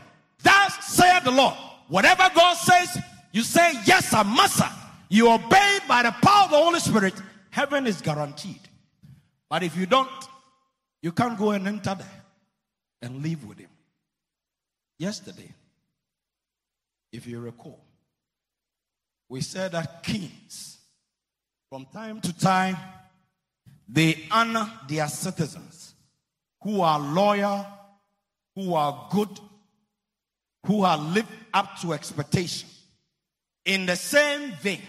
[0.42, 1.54] thus saith the Lord.
[1.92, 2.98] Whatever God says,
[3.32, 4.62] you say, Yes, I must.
[5.10, 7.12] You obey by the power of the Holy Spirit,
[7.50, 8.60] heaven is guaranteed.
[9.50, 10.08] But if you don't,
[11.02, 12.24] you can't go and enter there
[13.02, 13.68] and live with Him.
[14.98, 15.52] Yesterday,
[17.12, 17.84] if you recall,
[19.28, 20.78] we said that kings,
[21.68, 22.78] from time to time,
[23.86, 25.92] they honor their citizens
[26.62, 27.66] who are loyal,
[28.54, 29.28] who are good,
[30.66, 32.68] who are lived up to expectation.
[33.64, 34.82] In the same vein,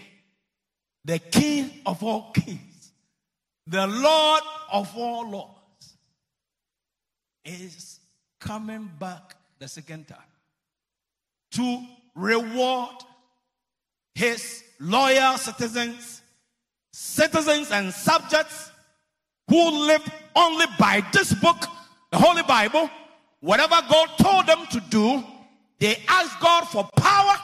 [1.04, 2.92] the King of all kings,
[3.66, 5.96] the Lord of all lords,
[7.44, 8.00] is
[8.40, 10.18] coming back the second time
[11.52, 11.82] to
[12.14, 12.96] reward
[14.14, 16.22] his loyal citizens,
[16.92, 18.70] citizens and subjects
[19.48, 20.02] who live
[20.34, 21.66] only by this book,
[22.10, 22.88] the Holy Bible.
[23.40, 25.22] Whatever God told them to do,
[25.84, 27.34] they asked God for power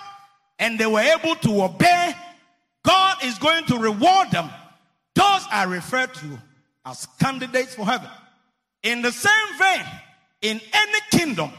[0.59, 2.15] and they were able to obey.
[2.83, 4.49] God is going to reward them.
[5.15, 6.39] Those are referred to
[6.87, 8.09] as candidates for heaven.
[8.83, 9.85] In the same vein,
[10.41, 11.51] in any kingdom,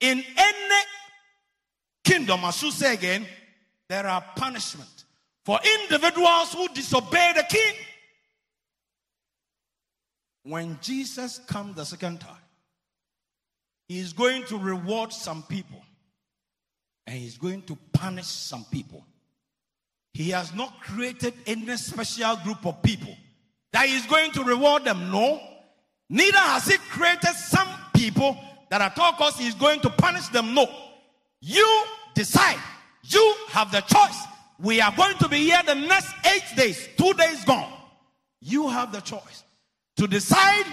[0.00, 0.84] in any
[2.02, 3.26] kingdom, I should say again,
[3.90, 5.04] there are punishment
[5.44, 7.74] for individuals who disobey the king.
[10.44, 12.40] When Jesus comes the second time,
[13.88, 15.83] he is going to reward some people
[17.06, 19.04] and he's going to punish some people.
[20.12, 23.14] He has not created any special group of people
[23.72, 25.10] that he's going to reward them.
[25.10, 25.40] No.
[26.08, 28.38] Neither has he created some people
[28.70, 30.54] that at all costs he's going to punish them.
[30.54, 30.68] No.
[31.40, 31.84] You
[32.14, 32.60] decide.
[33.02, 34.22] You have the choice.
[34.58, 37.72] We are going to be here the next eight days, two days gone.
[38.40, 39.42] You have the choice
[39.96, 40.64] to decide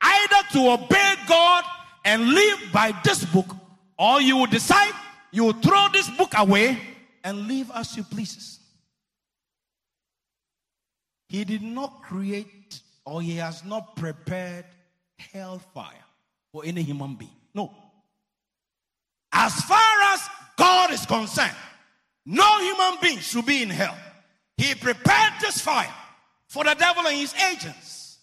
[0.00, 1.64] either to obey God
[2.04, 3.56] and live by this book,
[3.98, 4.92] or you will decide
[5.34, 6.78] you throw this book away
[7.24, 8.60] and live as you please.
[11.28, 14.64] He did not create or he has not prepared
[15.18, 16.04] hellfire
[16.52, 17.34] for any human being.
[17.52, 17.74] No.
[19.32, 20.20] As far as
[20.56, 21.56] God is concerned,
[22.24, 23.98] no human being should be in hell.
[24.56, 25.92] He prepared this fire
[26.46, 28.18] for the devil and his agents.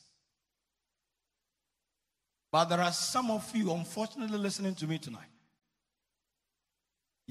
[2.53, 5.31] But there are some of you, unfortunately, listening to me tonight.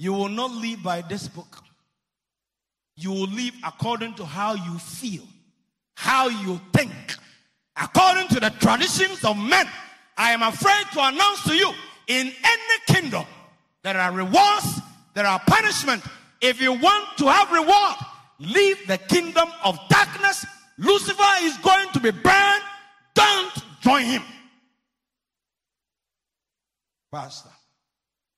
[0.01, 1.63] You will not live by this book.
[2.95, 5.21] You will live according to how you feel,
[5.93, 6.91] how you think,
[7.79, 9.67] according to the traditions of men.
[10.17, 11.71] I am afraid to announce to you
[12.07, 13.25] in any kingdom,
[13.83, 14.81] there are rewards,
[15.13, 16.01] there are punishment.
[16.41, 17.95] If you want to have reward,
[18.39, 20.47] leave the kingdom of darkness.
[20.79, 22.63] Lucifer is going to be burned.
[23.13, 24.23] Don't join him.
[27.11, 27.51] Pastor,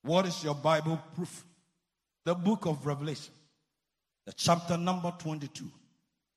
[0.01, 1.45] what is your Bible proof?
[2.25, 3.33] The book of Revelation,
[4.25, 5.65] the chapter number 22,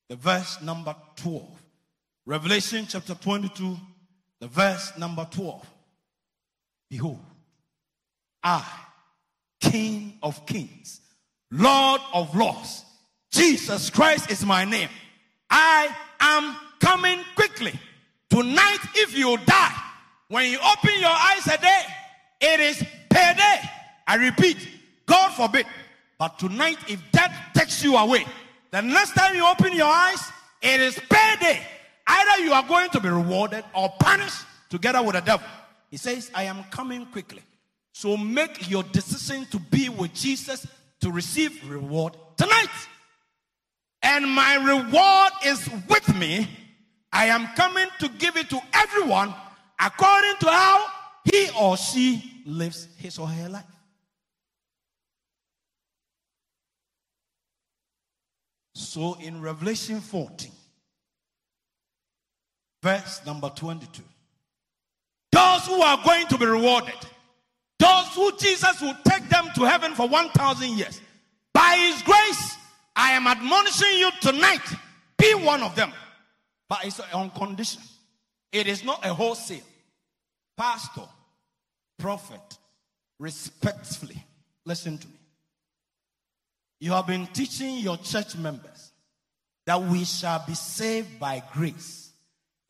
[0.09, 1.45] the verse number 12.
[2.25, 3.77] Revelation chapter 22,
[4.41, 5.65] the verse number 12.
[6.91, 7.21] Behold,
[8.43, 8.65] I,
[9.61, 11.01] King of kings,
[11.53, 12.85] Lord of lords,
[13.31, 14.89] Jesus Christ is my name.
[15.49, 17.79] I am coming quickly.
[18.29, 19.75] Tonight, if you die,
[20.29, 21.83] when you open your eyes a day,
[22.41, 23.61] it is payday.
[24.09, 24.57] I repeat,
[25.07, 25.67] God forbid.
[26.19, 28.25] But tonight, if death takes you away,
[28.71, 30.21] the next time you open your eyes,
[30.63, 31.61] it is payday.
[32.07, 35.47] Either you are going to be rewarded or punished together with the devil.
[35.91, 37.43] He says, I am coming quickly.
[37.93, 40.67] So make your decision to be with Jesus
[41.01, 42.69] to receive reward tonight.
[44.03, 46.49] And my reward is with me.
[47.13, 49.35] I am coming to give it to everyone
[49.81, 50.87] according to how
[51.25, 53.65] he or she lives his or her life.
[58.79, 60.53] So in Revelation 14,
[62.83, 64.03] verse number 22,
[65.33, 66.95] those who are going to be rewarded,
[67.79, 71.01] those who Jesus will take them to heaven for 1,000 years,
[71.55, 72.57] by his grace,
[72.95, 74.61] I am admonishing you tonight,
[75.17, 75.91] be one of them.
[76.69, 77.81] But it's on condition.
[78.53, 79.65] It is not a wholesale.
[80.55, 81.09] Pastor,
[81.99, 82.59] prophet,
[83.19, 84.23] respectfully,
[84.67, 85.15] listen to me.
[86.79, 88.93] You have been teaching your church members
[89.65, 92.11] that we shall be saved by grace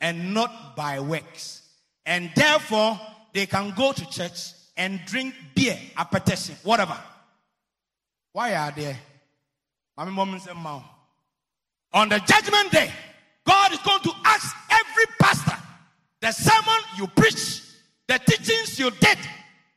[0.01, 1.63] and not by works.
[2.05, 3.01] And therefore,
[3.33, 6.97] they can go to church and drink beer, akpeteshie, whatever.
[8.33, 8.97] Why are they?
[9.99, 10.09] On
[12.09, 12.91] the judgment day,
[13.45, 15.57] God is going to ask every pastor
[16.21, 17.63] the sermon you preach,
[18.07, 19.19] the teachings you did,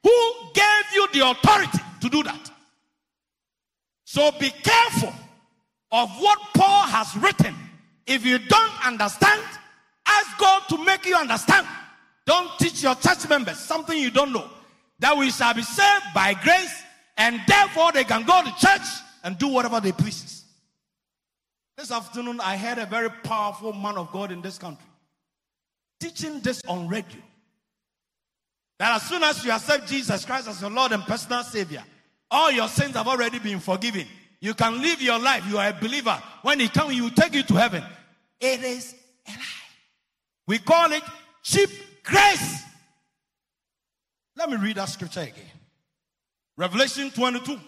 [0.04, 2.52] who gave you the authority to do that?
[4.10, 5.14] So be careful
[5.92, 7.54] of what Paul has written.
[8.08, 9.40] If you don't understand,
[10.04, 11.68] ask God to make you understand.
[12.26, 14.50] Don't teach your church members something you don't know.
[14.98, 16.82] That we shall be saved by grace,
[17.18, 18.82] and therefore they can go to church
[19.24, 20.44] and do whatever they please.
[21.78, 24.88] This afternoon, I heard a very powerful man of God in this country
[26.00, 27.22] teaching this on radio.
[28.80, 31.84] That as soon as you accept Jesus Christ as your Lord and personal Savior,
[32.32, 34.06] all your sins have already been forgiven.
[34.40, 35.44] You can live your life.
[35.50, 36.22] You are a believer.
[36.42, 37.84] When He comes, He will take you to heaven.
[38.40, 38.96] It is
[39.28, 39.46] a lie.
[40.48, 41.04] We call it
[41.44, 41.70] cheap
[42.04, 42.64] grace.
[44.36, 45.44] Let me read that scripture again.
[46.56, 47.60] Revelation 22,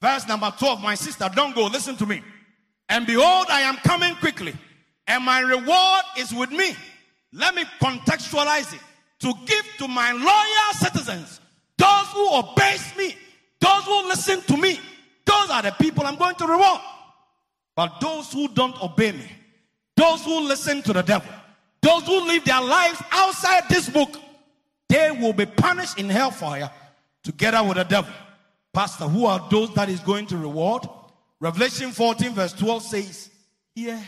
[0.00, 0.82] verse number 12.
[0.82, 1.66] My sister, don't go.
[1.66, 2.22] Listen to me.
[2.88, 4.54] And behold, I am coming quickly,
[5.06, 6.74] and my reward is with me.
[7.32, 8.80] Let me contextualize it.
[9.20, 11.40] To give to my loyal citizens,
[11.78, 13.16] those who obey me,
[13.60, 14.78] those who listen to me,
[15.24, 16.80] those are the people I'm going to reward.
[17.74, 19.30] But those who don't obey me,
[19.96, 21.32] those who listen to the devil,
[21.82, 24.10] those who live their lives outside this book,
[24.88, 26.70] they will be punished in hellfire
[27.22, 28.12] together with the devil.
[28.72, 30.86] Pastor, who are those that is going to reward?
[31.40, 33.30] Revelation 14, verse 12 says,
[33.74, 34.02] Here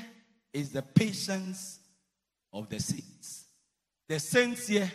[0.53, 1.79] is the patience
[2.53, 3.47] of the saints.
[4.09, 4.91] The saints here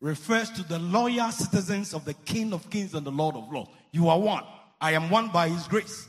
[0.00, 3.70] refers to the loyal citizens of the King of Kings and the Lord of Lords.
[3.92, 4.44] You are one.
[4.80, 6.06] I am one by His grace.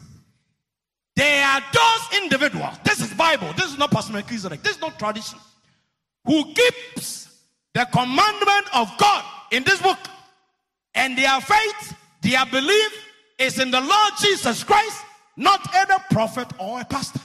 [1.16, 2.76] There are those individuals.
[2.84, 3.52] This is Bible.
[3.58, 4.62] This is not Melchizedeck.
[4.62, 5.40] This is not tradition.
[6.26, 9.98] Who keeps the commandment of God in this book,
[10.96, 13.06] and their faith, their belief
[13.38, 15.04] is in the Lord Jesus Christ,
[15.38, 17.22] not any prophet or a pastor.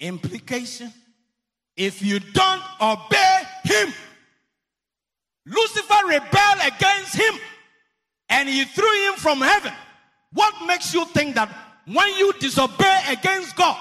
[0.00, 0.92] Implication
[1.78, 3.94] if you don't obey him,
[5.48, 7.34] Lucifer rebelled against him
[8.28, 9.72] and he threw him from heaven.
[10.32, 11.48] What makes you think that
[11.86, 13.78] when you disobey against God,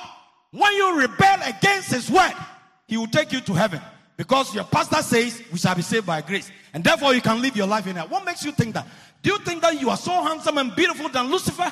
[0.51, 2.33] when you rebel against his word,
[2.87, 3.81] he will take you to heaven?
[4.15, 7.55] Because your pastor says we shall be saved by grace, and therefore you can live
[7.55, 8.09] your life in it.
[8.09, 8.87] What makes you think that?
[9.21, 11.71] Do you think that you are so handsome and beautiful than Lucifer?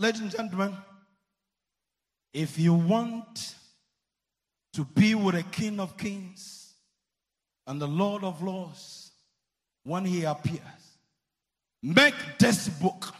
[0.00, 0.76] Ladies and gentlemen,
[2.32, 3.54] if you want
[4.78, 6.74] to be with the King of Kings
[7.66, 9.10] and the Lord of Lords
[9.82, 10.60] when he appears.
[11.82, 13.12] Make this book,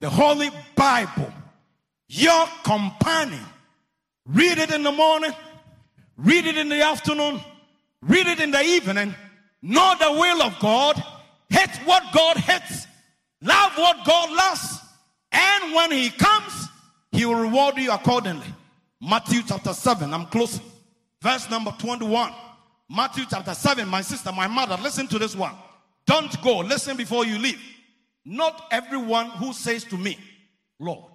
[0.00, 1.30] the Holy Bible,
[2.08, 3.44] your companion.
[4.24, 5.32] Read it in the morning,
[6.16, 7.38] read it in the afternoon,
[8.00, 9.14] read it in the evening.
[9.60, 10.96] Know the will of God,
[11.50, 12.86] hate what God hates,
[13.42, 14.78] love what God loves,
[15.32, 16.68] and when He comes,
[17.12, 18.46] He will reward you accordingly.
[19.02, 20.64] Matthew chapter 7, I'm closing.
[21.20, 22.32] Verse number 21.
[22.90, 25.54] Matthew chapter 7, my sister, my mother, listen to this one.
[26.06, 27.60] Don't go, listen before you leave.
[28.24, 30.18] Not everyone who says to me,
[30.80, 31.12] Lord,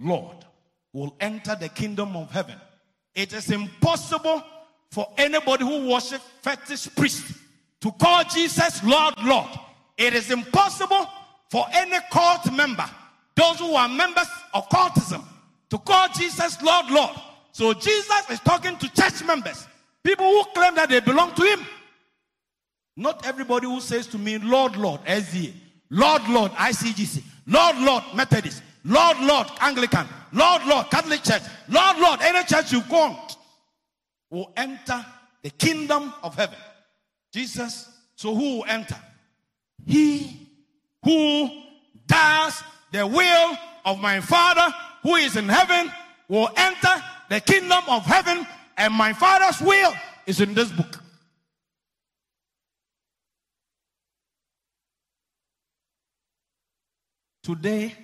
[0.00, 0.44] Lord,
[0.92, 2.56] will enter the kingdom of heaven.
[3.14, 4.42] It is impossible
[4.90, 7.34] for anybody who worships fetish priest
[7.80, 9.48] to call Jesus Lord, Lord.
[9.96, 11.06] It is impossible
[11.50, 12.88] for any cult member,
[13.34, 15.22] those who are members of cultism,
[15.70, 17.16] to call Jesus Lord, Lord.
[17.52, 19.66] So Jesus is talking to church members,
[20.02, 21.60] people who claim that they belong to him.
[22.96, 25.52] Not everybody who says to me, Lord, Lord, SDA,
[25.90, 32.20] Lord, Lord, ICGC, Lord, Lord, Methodist, Lord, Lord, Anglican, Lord, Lord, Catholic Church, Lord, Lord,
[32.22, 33.36] any church you want
[34.30, 35.04] will enter
[35.42, 36.58] the kingdom of heaven.
[37.32, 38.96] Jesus, so who will enter?
[39.86, 40.48] He
[41.04, 41.50] who
[42.06, 45.92] does the will of my Father who is in heaven
[46.28, 49.92] will enter the kingdom of heaven and my father's will
[50.26, 51.02] is in this book.
[57.42, 57.94] Today,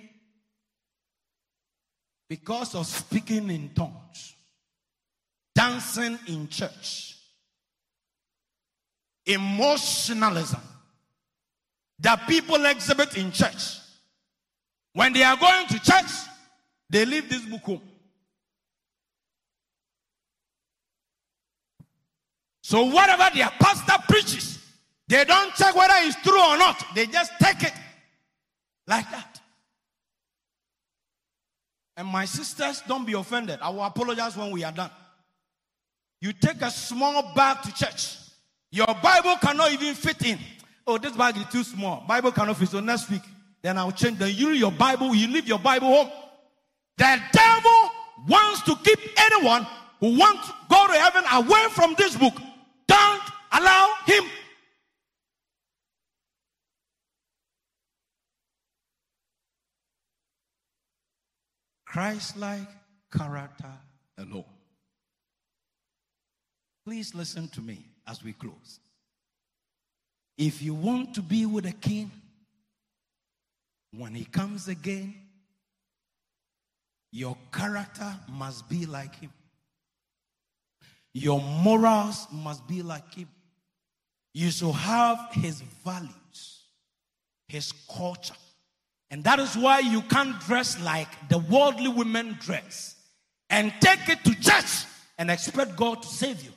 [2.27, 4.35] because of speaking in tongues,
[5.53, 7.17] dancing in church,
[9.25, 10.61] emotionalism
[11.99, 13.77] that people exhibit in church,
[14.93, 16.11] when they are going to church,
[16.89, 17.81] they leave this book home.
[22.65, 24.57] So, whatever their pastor preaches,
[25.07, 26.83] they don't check whether it's true or not.
[26.95, 27.73] They just take it
[28.87, 29.39] like that.
[31.95, 33.59] And my sisters, don't be offended.
[33.61, 34.89] I will apologize when we are done.
[36.21, 38.17] You take a small bag to church.
[38.71, 40.39] Your Bible cannot even fit in.
[40.87, 42.03] Oh, this bag is too small.
[42.07, 42.69] Bible cannot fit.
[42.69, 43.21] So next week,
[43.61, 44.17] then I'll change.
[44.17, 46.09] Then you your Bible, you leave your Bible home.
[46.97, 47.91] The devil
[48.27, 49.67] wants to keep anyone
[49.99, 52.33] who wants to go to heaven away from this book.
[52.87, 53.21] Don't
[53.51, 54.23] allow him.
[61.85, 62.67] Christ like
[63.11, 63.71] character
[64.17, 64.43] alone.
[66.85, 68.79] Please listen to me as we close.
[70.37, 72.11] If you want to be with a king,
[73.97, 75.15] when he comes again,
[77.11, 79.31] your character must be like him.
[81.17, 83.29] Your morals must be like him.
[84.33, 86.65] You should have his values,
[87.47, 88.35] his culture.
[89.09, 92.97] And that is why you can't dress like the worldly women dress
[93.49, 94.83] and take it to church
[95.17, 96.51] and expect God to save you.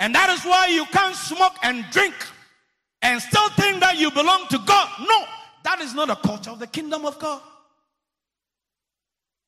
[0.00, 2.14] And that is why you can't smoke and drink
[3.02, 4.88] and still think that you belong to God.
[4.98, 5.24] No,
[5.62, 7.40] that is not a culture of the kingdom of God.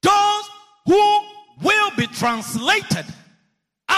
[0.00, 0.44] Those
[0.86, 1.20] who
[1.60, 3.04] will be translated,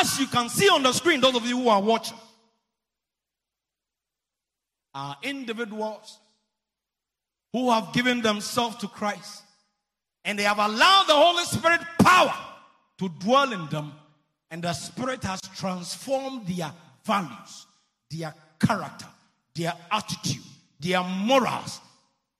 [0.02, 2.18] as you can see on the screen, those of you who are watching,
[4.94, 6.18] are individuals
[7.52, 9.42] who have given themselves to Christ
[10.24, 12.34] and they have allowed the Holy Spirit power
[12.98, 13.92] to dwell in them
[14.50, 16.72] and the Spirit has transformed their
[17.04, 17.66] values,
[18.10, 19.06] their character,
[19.54, 20.42] their attitude,
[20.80, 21.80] their morals.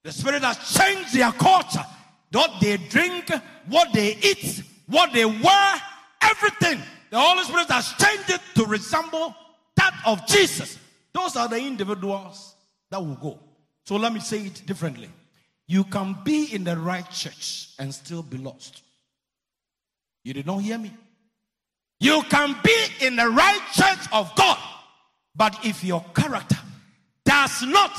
[0.02, 1.84] The Spirit has changed their culture.
[2.32, 3.30] What they drink,
[3.68, 5.74] what they eat, what they wear,
[6.22, 6.82] everything.
[7.12, 9.36] The Holy Spirit has changed it to resemble
[9.76, 10.78] that of Jesus.
[11.12, 12.54] Those are the individuals
[12.90, 13.38] that will go.
[13.84, 15.10] So let me say it differently.
[15.68, 18.82] You can be in the right church and still be lost.
[20.24, 20.90] You did not hear me.
[22.00, 24.58] You can be in the right church of God,
[25.36, 26.58] but if your character
[27.26, 27.92] does not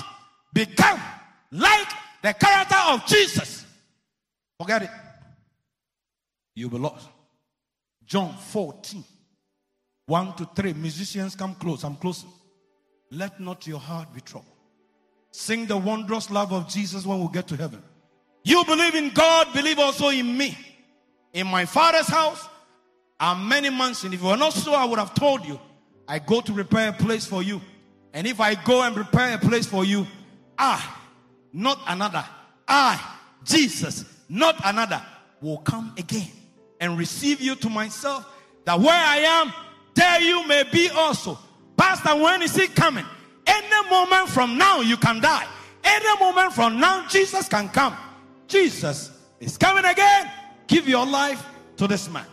[0.55, 0.99] become
[1.51, 1.87] like
[2.23, 3.63] the character of Jesus,
[4.59, 4.89] forget it.
[6.55, 7.07] You'll be lost.
[8.13, 9.03] John 14,
[10.05, 10.73] 1 to 3.
[10.73, 11.83] Musicians, come close.
[11.83, 12.29] I'm closing.
[13.09, 14.53] Let not your heart be troubled.
[15.31, 17.81] Sing the wondrous love of Jesus when we get to heaven.
[18.43, 20.55] You believe in God, believe also in me.
[21.33, 22.47] In my Father's house,
[23.19, 23.69] are many.
[23.69, 25.59] And if you were not so, I would have told you.
[26.07, 27.61] I go to prepare a place for you.
[28.13, 30.05] And if I go and prepare a place for you,
[30.59, 31.01] ah,
[31.51, 32.23] not another.
[32.67, 35.01] I, Jesus, not another,
[35.41, 36.29] will come again
[36.83, 38.25] and receive you to myself.
[38.65, 39.53] That where I am,
[39.93, 41.39] there you may be also.
[41.77, 43.05] Pastor, when is he coming?
[43.47, 45.47] Any moment from now, you can die.
[45.81, 47.95] Any moment from now, Jesus can come.
[48.47, 50.29] Jesus is coming again.
[50.67, 51.45] Give your life
[51.77, 52.25] to this man.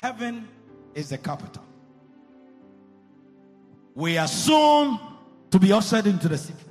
[0.00, 0.46] Heaven
[0.94, 1.64] is the capital.
[3.94, 5.00] We are soon
[5.50, 6.64] to be ushered into the city.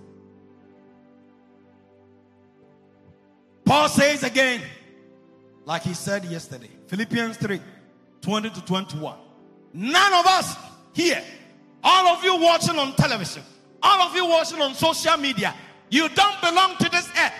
[3.66, 4.62] Paul says again,
[5.66, 7.62] like he said yesterday, Philippians 3
[8.22, 9.16] 20 to 21.
[9.74, 10.56] None of us
[10.94, 11.22] here,
[11.84, 13.44] all of you watching on television,
[13.82, 15.54] all of you watching on social media,
[15.90, 17.34] you don't belong to this earth.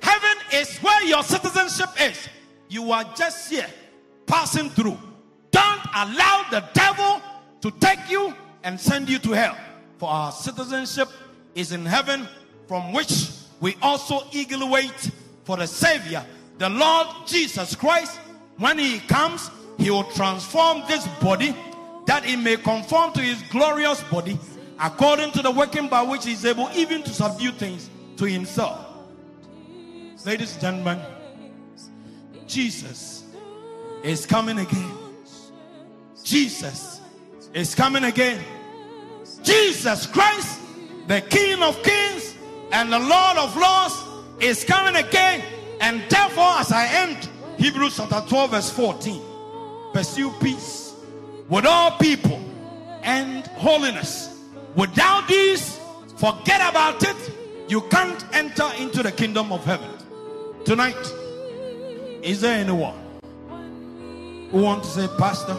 [0.00, 2.28] Heaven is where your citizenship is.
[2.68, 3.66] You are just here
[4.26, 4.98] passing through.
[5.50, 7.22] Don't allow the devil
[7.60, 8.34] to take you
[8.64, 9.56] and send you to hell.
[9.98, 11.08] For our citizenship
[11.54, 12.28] is in heaven,
[12.66, 13.28] from which
[13.60, 15.10] we also eagerly wait
[15.44, 16.24] for the Savior,
[16.58, 18.18] the Lord Jesus Christ.
[18.58, 21.54] When He comes, He will transform this body
[22.06, 24.38] that it may conform to His glorious body,
[24.80, 28.78] according to the working by which He is able even to subdue things to Himself.
[30.24, 31.00] Ladies and gentlemen,
[32.46, 33.24] Jesus
[34.02, 34.92] is coming again.
[36.22, 37.00] Jesus
[37.52, 38.42] is coming again.
[39.42, 40.60] Jesus Christ,
[41.06, 42.34] the King of Kings
[42.72, 44.02] and the Lord of Lords,
[44.40, 45.42] is coming again.
[45.80, 47.28] And therefore, as I end
[47.58, 49.22] Hebrews chapter 12, verse 14,
[49.92, 50.94] pursue peace
[51.48, 52.42] with all people
[53.02, 54.40] and holiness.
[54.74, 55.78] Without these,
[56.16, 57.32] forget about it.
[57.68, 59.90] You can't enter into the kingdom of heaven.
[60.64, 60.96] Tonight,
[62.22, 62.98] is there anyone
[64.50, 65.56] who wants to say, Pastor,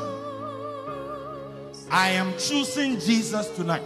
[1.89, 3.83] I am choosing Jesus tonight.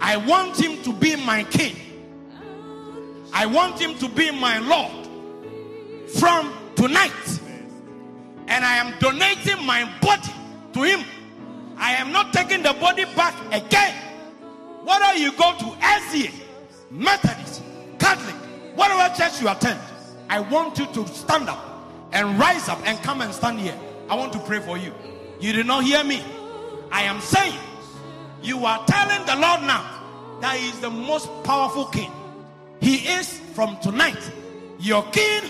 [0.00, 1.76] I want him to be my king.
[3.32, 5.01] I want him to be my Lord
[6.18, 7.40] from tonight.
[8.48, 10.32] And I am donating my body
[10.74, 11.04] to him.
[11.76, 13.94] I am not taking the body back again.
[14.84, 16.32] Whether you go to SDA,
[16.90, 17.62] Methodist,
[17.98, 18.34] Catholic,
[18.76, 19.80] whatever church you attend,
[20.28, 21.58] I want you to stand up
[22.12, 23.78] and rise up and come and stand here.
[24.08, 24.92] I want to pray for you.
[25.40, 26.22] You did not hear me.
[26.90, 27.58] I am saying,
[28.42, 32.10] you are telling the Lord now that He is the most powerful King.
[32.80, 34.18] He is from tonight
[34.78, 35.42] your King,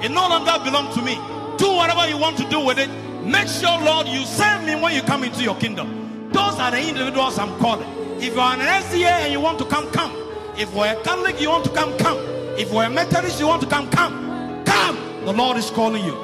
[0.03, 1.13] It no longer belongs to me.
[1.59, 2.89] Do whatever you want to do with it.
[3.23, 6.31] Make sure, Lord, you save me when you come into your kingdom.
[6.31, 7.87] Those are the individuals I'm calling.
[8.17, 10.15] If you are an SDA and you want to come, come.
[10.57, 12.17] If you're a Catholic, you want to come, come.
[12.57, 14.28] If you're a Methodist, you want to come, come.
[15.29, 16.15] The Lord is calling you.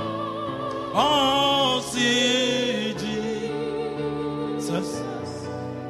[0.95, 2.95] Oh, see
[4.57, 4.99] Jesus,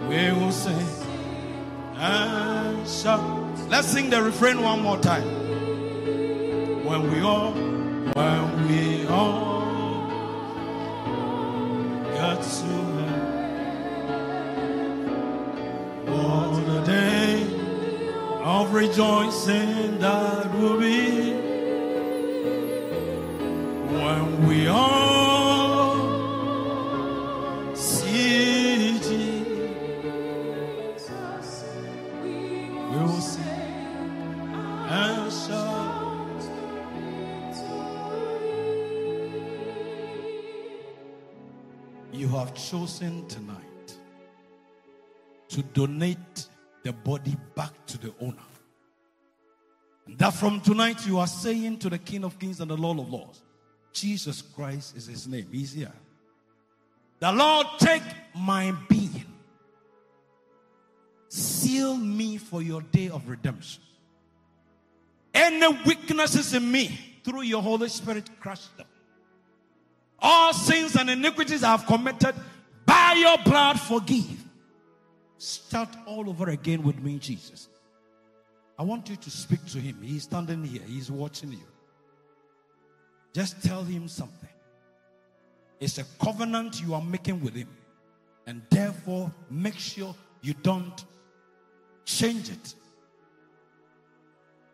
[0.01, 0.86] we will sing
[1.95, 3.57] and shout.
[3.70, 5.24] Let's sing the refrain one more time.
[6.84, 10.09] When we all, when we all
[12.18, 12.76] got to
[16.11, 17.47] all the day
[18.43, 21.25] of rejoicing that will be
[24.16, 25.95] when we all
[27.76, 29.76] see Jesus,
[32.24, 33.20] we will
[34.88, 36.43] and shout.
[42.13, 43.97] You have chosen tonight
[45.49, 46.47] to donate
[46.84, 48.38] the body back to the owner.
[50.07, 52.99] And that from tonight you are saying to the King of Kings and the Lord
[52.99, 53.41] of Lords,
[53.96, 55.48] Jesus Christ is his name.
[55.52, 55.91] He's here.
[57.20, 58.04] The Lord take
[58.36, 59.26] my being.
[61.30, 63.82] Seal me for your day of redemption.
[65.34, 68.86] Any weaknesses in me, through your Holy Spirit, crush them.
[70.20, 72.36] All sins and iniquities I have committed,
[72.86, 74.43] by your blood, forgive.
[75.38, 77.70] Start all over again with me, Jesus.
[78.78, 80.00] I want you to speak to him.
[80.02, 81.75] He's standing here, he's watching you.
[83.36, 84.48] Just tell him something.
[85.82, 87.68] It's a covenant you are making with him.
[88.48, 91.04] And therefore, make sure you don't
[92.06, 92.76] change it.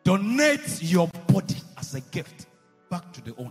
[0.04, 2.46] Donate your body as a gift
[2.88, 3.50] back to the owner.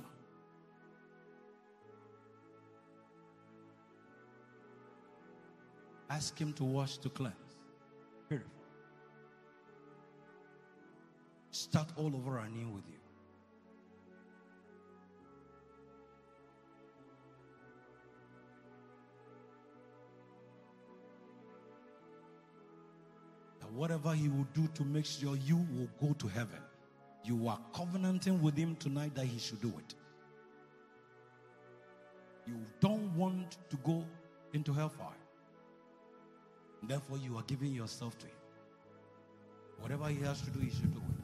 [6.08, 7.34] Ask him to wash, to cleanse.
[8.28, 8.46] Purify.
[11.50, 12.99] Start all over anew with you.
[23.74, 26.58] Whatever he will do to make sure you will go to heaven,
[27.24, 29.94] you are covenanting with him tonight that he should do it.
[32.46, 34.04] You don't want to go
[34.52, 35.20] into hellfire.
[36.82, 38.34] Therefore, you are giving yourself to Him.
[39.80, 41.14] Whatever He has to do, He should do it.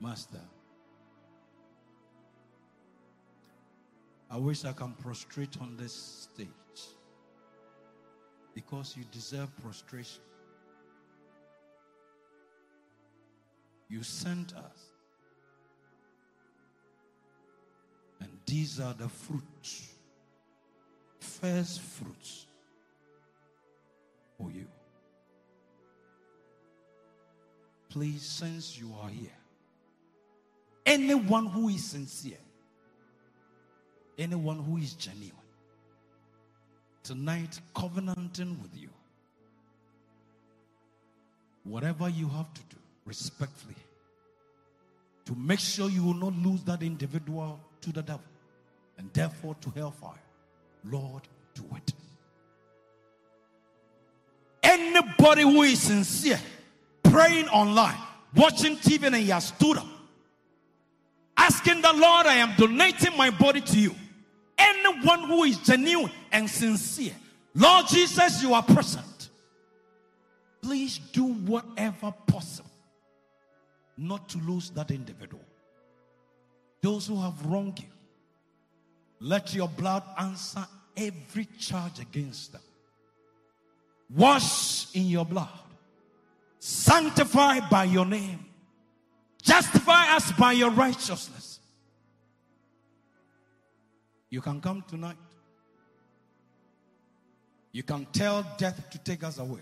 [0.00, 0.40] Master,
[4.32, 6.48] I wish I can prostrate on this stage
[8.54, 10.22] because you deserve prostration.
[13.90, 14.86] You sent us.
[18.20, 19.90] And these are the fruits,
[21.20, 22.46] first fruits
[24.38, 24.66] for you.
[27.90, 29.28] Please, since you are here,
[30.86, 32.38] anyone who is sincere,
[34.18, 35.36] anyone who is genuine,
[37.02, 38.88] tonight covenanting with you,
[41.64, 43.76] whatever you have to do, respectfully,
[45.24, 48.24] to make sure you will not lose that individual to the devil
[48.98, 50.18] and therefore to hellfire.
[50.84, 51.22] Lord,
[51.54, 51.92] do it.
[54.62, 56.40] Anybody who is sincere,
[57.02, 57.98] praying online,
[58.34, 59.86] watching TV, and he has stood up,
[61.36, 63.94] asking the Lord, I am donating my body to you.
[64.58, 67.14] Anyone who is genuine and sincere,
[67.54, 69.30] Lord Jesus, you are present.
[70.62, 72.70] Please do whatever possible
[73.96, 75.42] not to lose that individual.
[76.80, 77.86] Those who have wronged you,
[79.20, 82.62] let your blood answer every charge against them.
[84.14, 85.48] Wash in your blood,
[86.58, 88.44] sanctify by your name,
[89.42, 91.41] justify us by your righteousness.
[94.32, 95.16] You can come tonight.
[97.70, 99.60] You can tell death to take us away.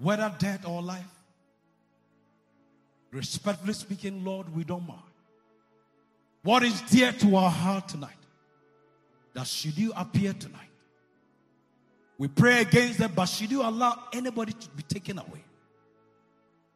[0.00, 1.04] Whether death or life,
[3.10, 5.00] Respectfully speaking, Lord, we don't mind.
[6.42, 8.10] What is dear to our heart tonight?
[9.34, 10.68] That should you appear tonight,
[12.18, 15.44] we pray against that, but should you allow anybody to be taken away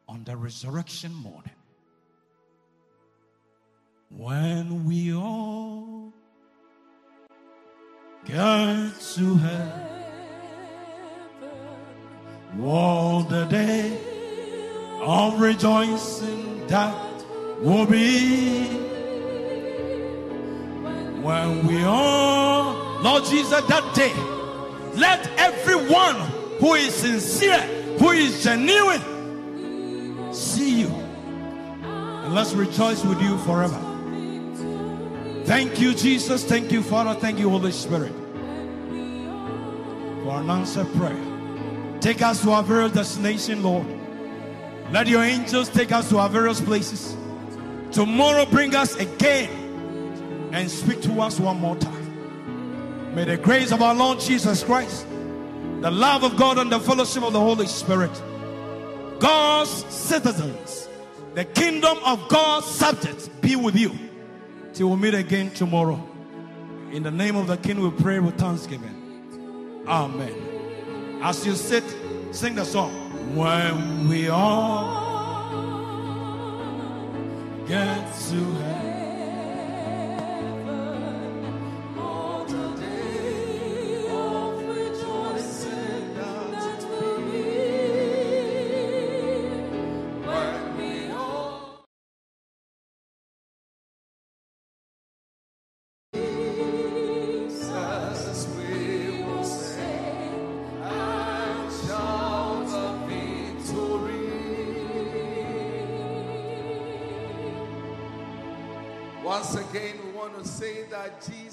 [0.07, 1.51] on the resurrection morning?
[4.15, 6.13] When we all
[8.25, 9.71] get to heaven,
[12.61, 13.97] all the day
[15.01, 16.95] of rejoicing that
[17.59, 18.65] will be
[21.23, 24.13] when we all, Lord Jesus, that day,
[24.93, 26.15] let everyone
[26.59, 27.61] who is sincere,
[27.97, 29.01] who is genuine,
[30.33, 30.89] see you.
[31.83, 33.92] And let's rejoice with you forever.
[35.45, 36.45] Thank you, Jesus.
[36.45, 37.19] Thank you, Father.
[37.19, 38.13] Thank you, Holy Spirit,
[40.23, 41.19] for an answered prayer.
[41.99, 43.85] Take us to our various destination, Lord.
[44.91, 47.17] Let your angels take us to our various places.
[47.91, 49.49] Tomorrow, bring us again
[50.53, 53.13] and speak to us one more time.
[53.13, 55.05] May the grace of our Lord Jesus Christ,
[55.81, 58.11] the love of God, and the fellowship of the Holy Spirit,
[59.19, 60.87] God's citizens,
[61.33, 63.91] the kingdom of God's subjects be with you
[64.73, 66.01] till we meet again tomorrow.
[66.91, 69.83] In the name of the King, we pray with thanksgiving.
[69.87, 71.19] Amen.
[71.21, 71.83] As you sit,
[72.31, 72.91] sing the song
[73.35, 75.13] when we all
[77.67, 78.92] get to heaven.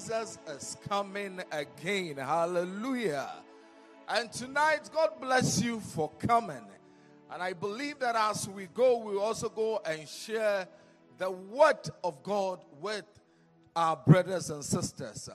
[0.01, 2.17] Jesus is coming again.
[2.17, 3.29] Hallelujah.
[4.09, 6.65] And tonight, God bless you for coming.
[7.31, 10.67] And I believe that as we go, we also go and share
[11.19, 13.05] the word of God with
[13.75, 15.29] our brothers and sisters.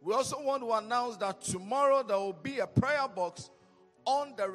[0.00, 3.50] We also want to announce that tomorrow there will be a prayer box
[4.06, 4.48] on the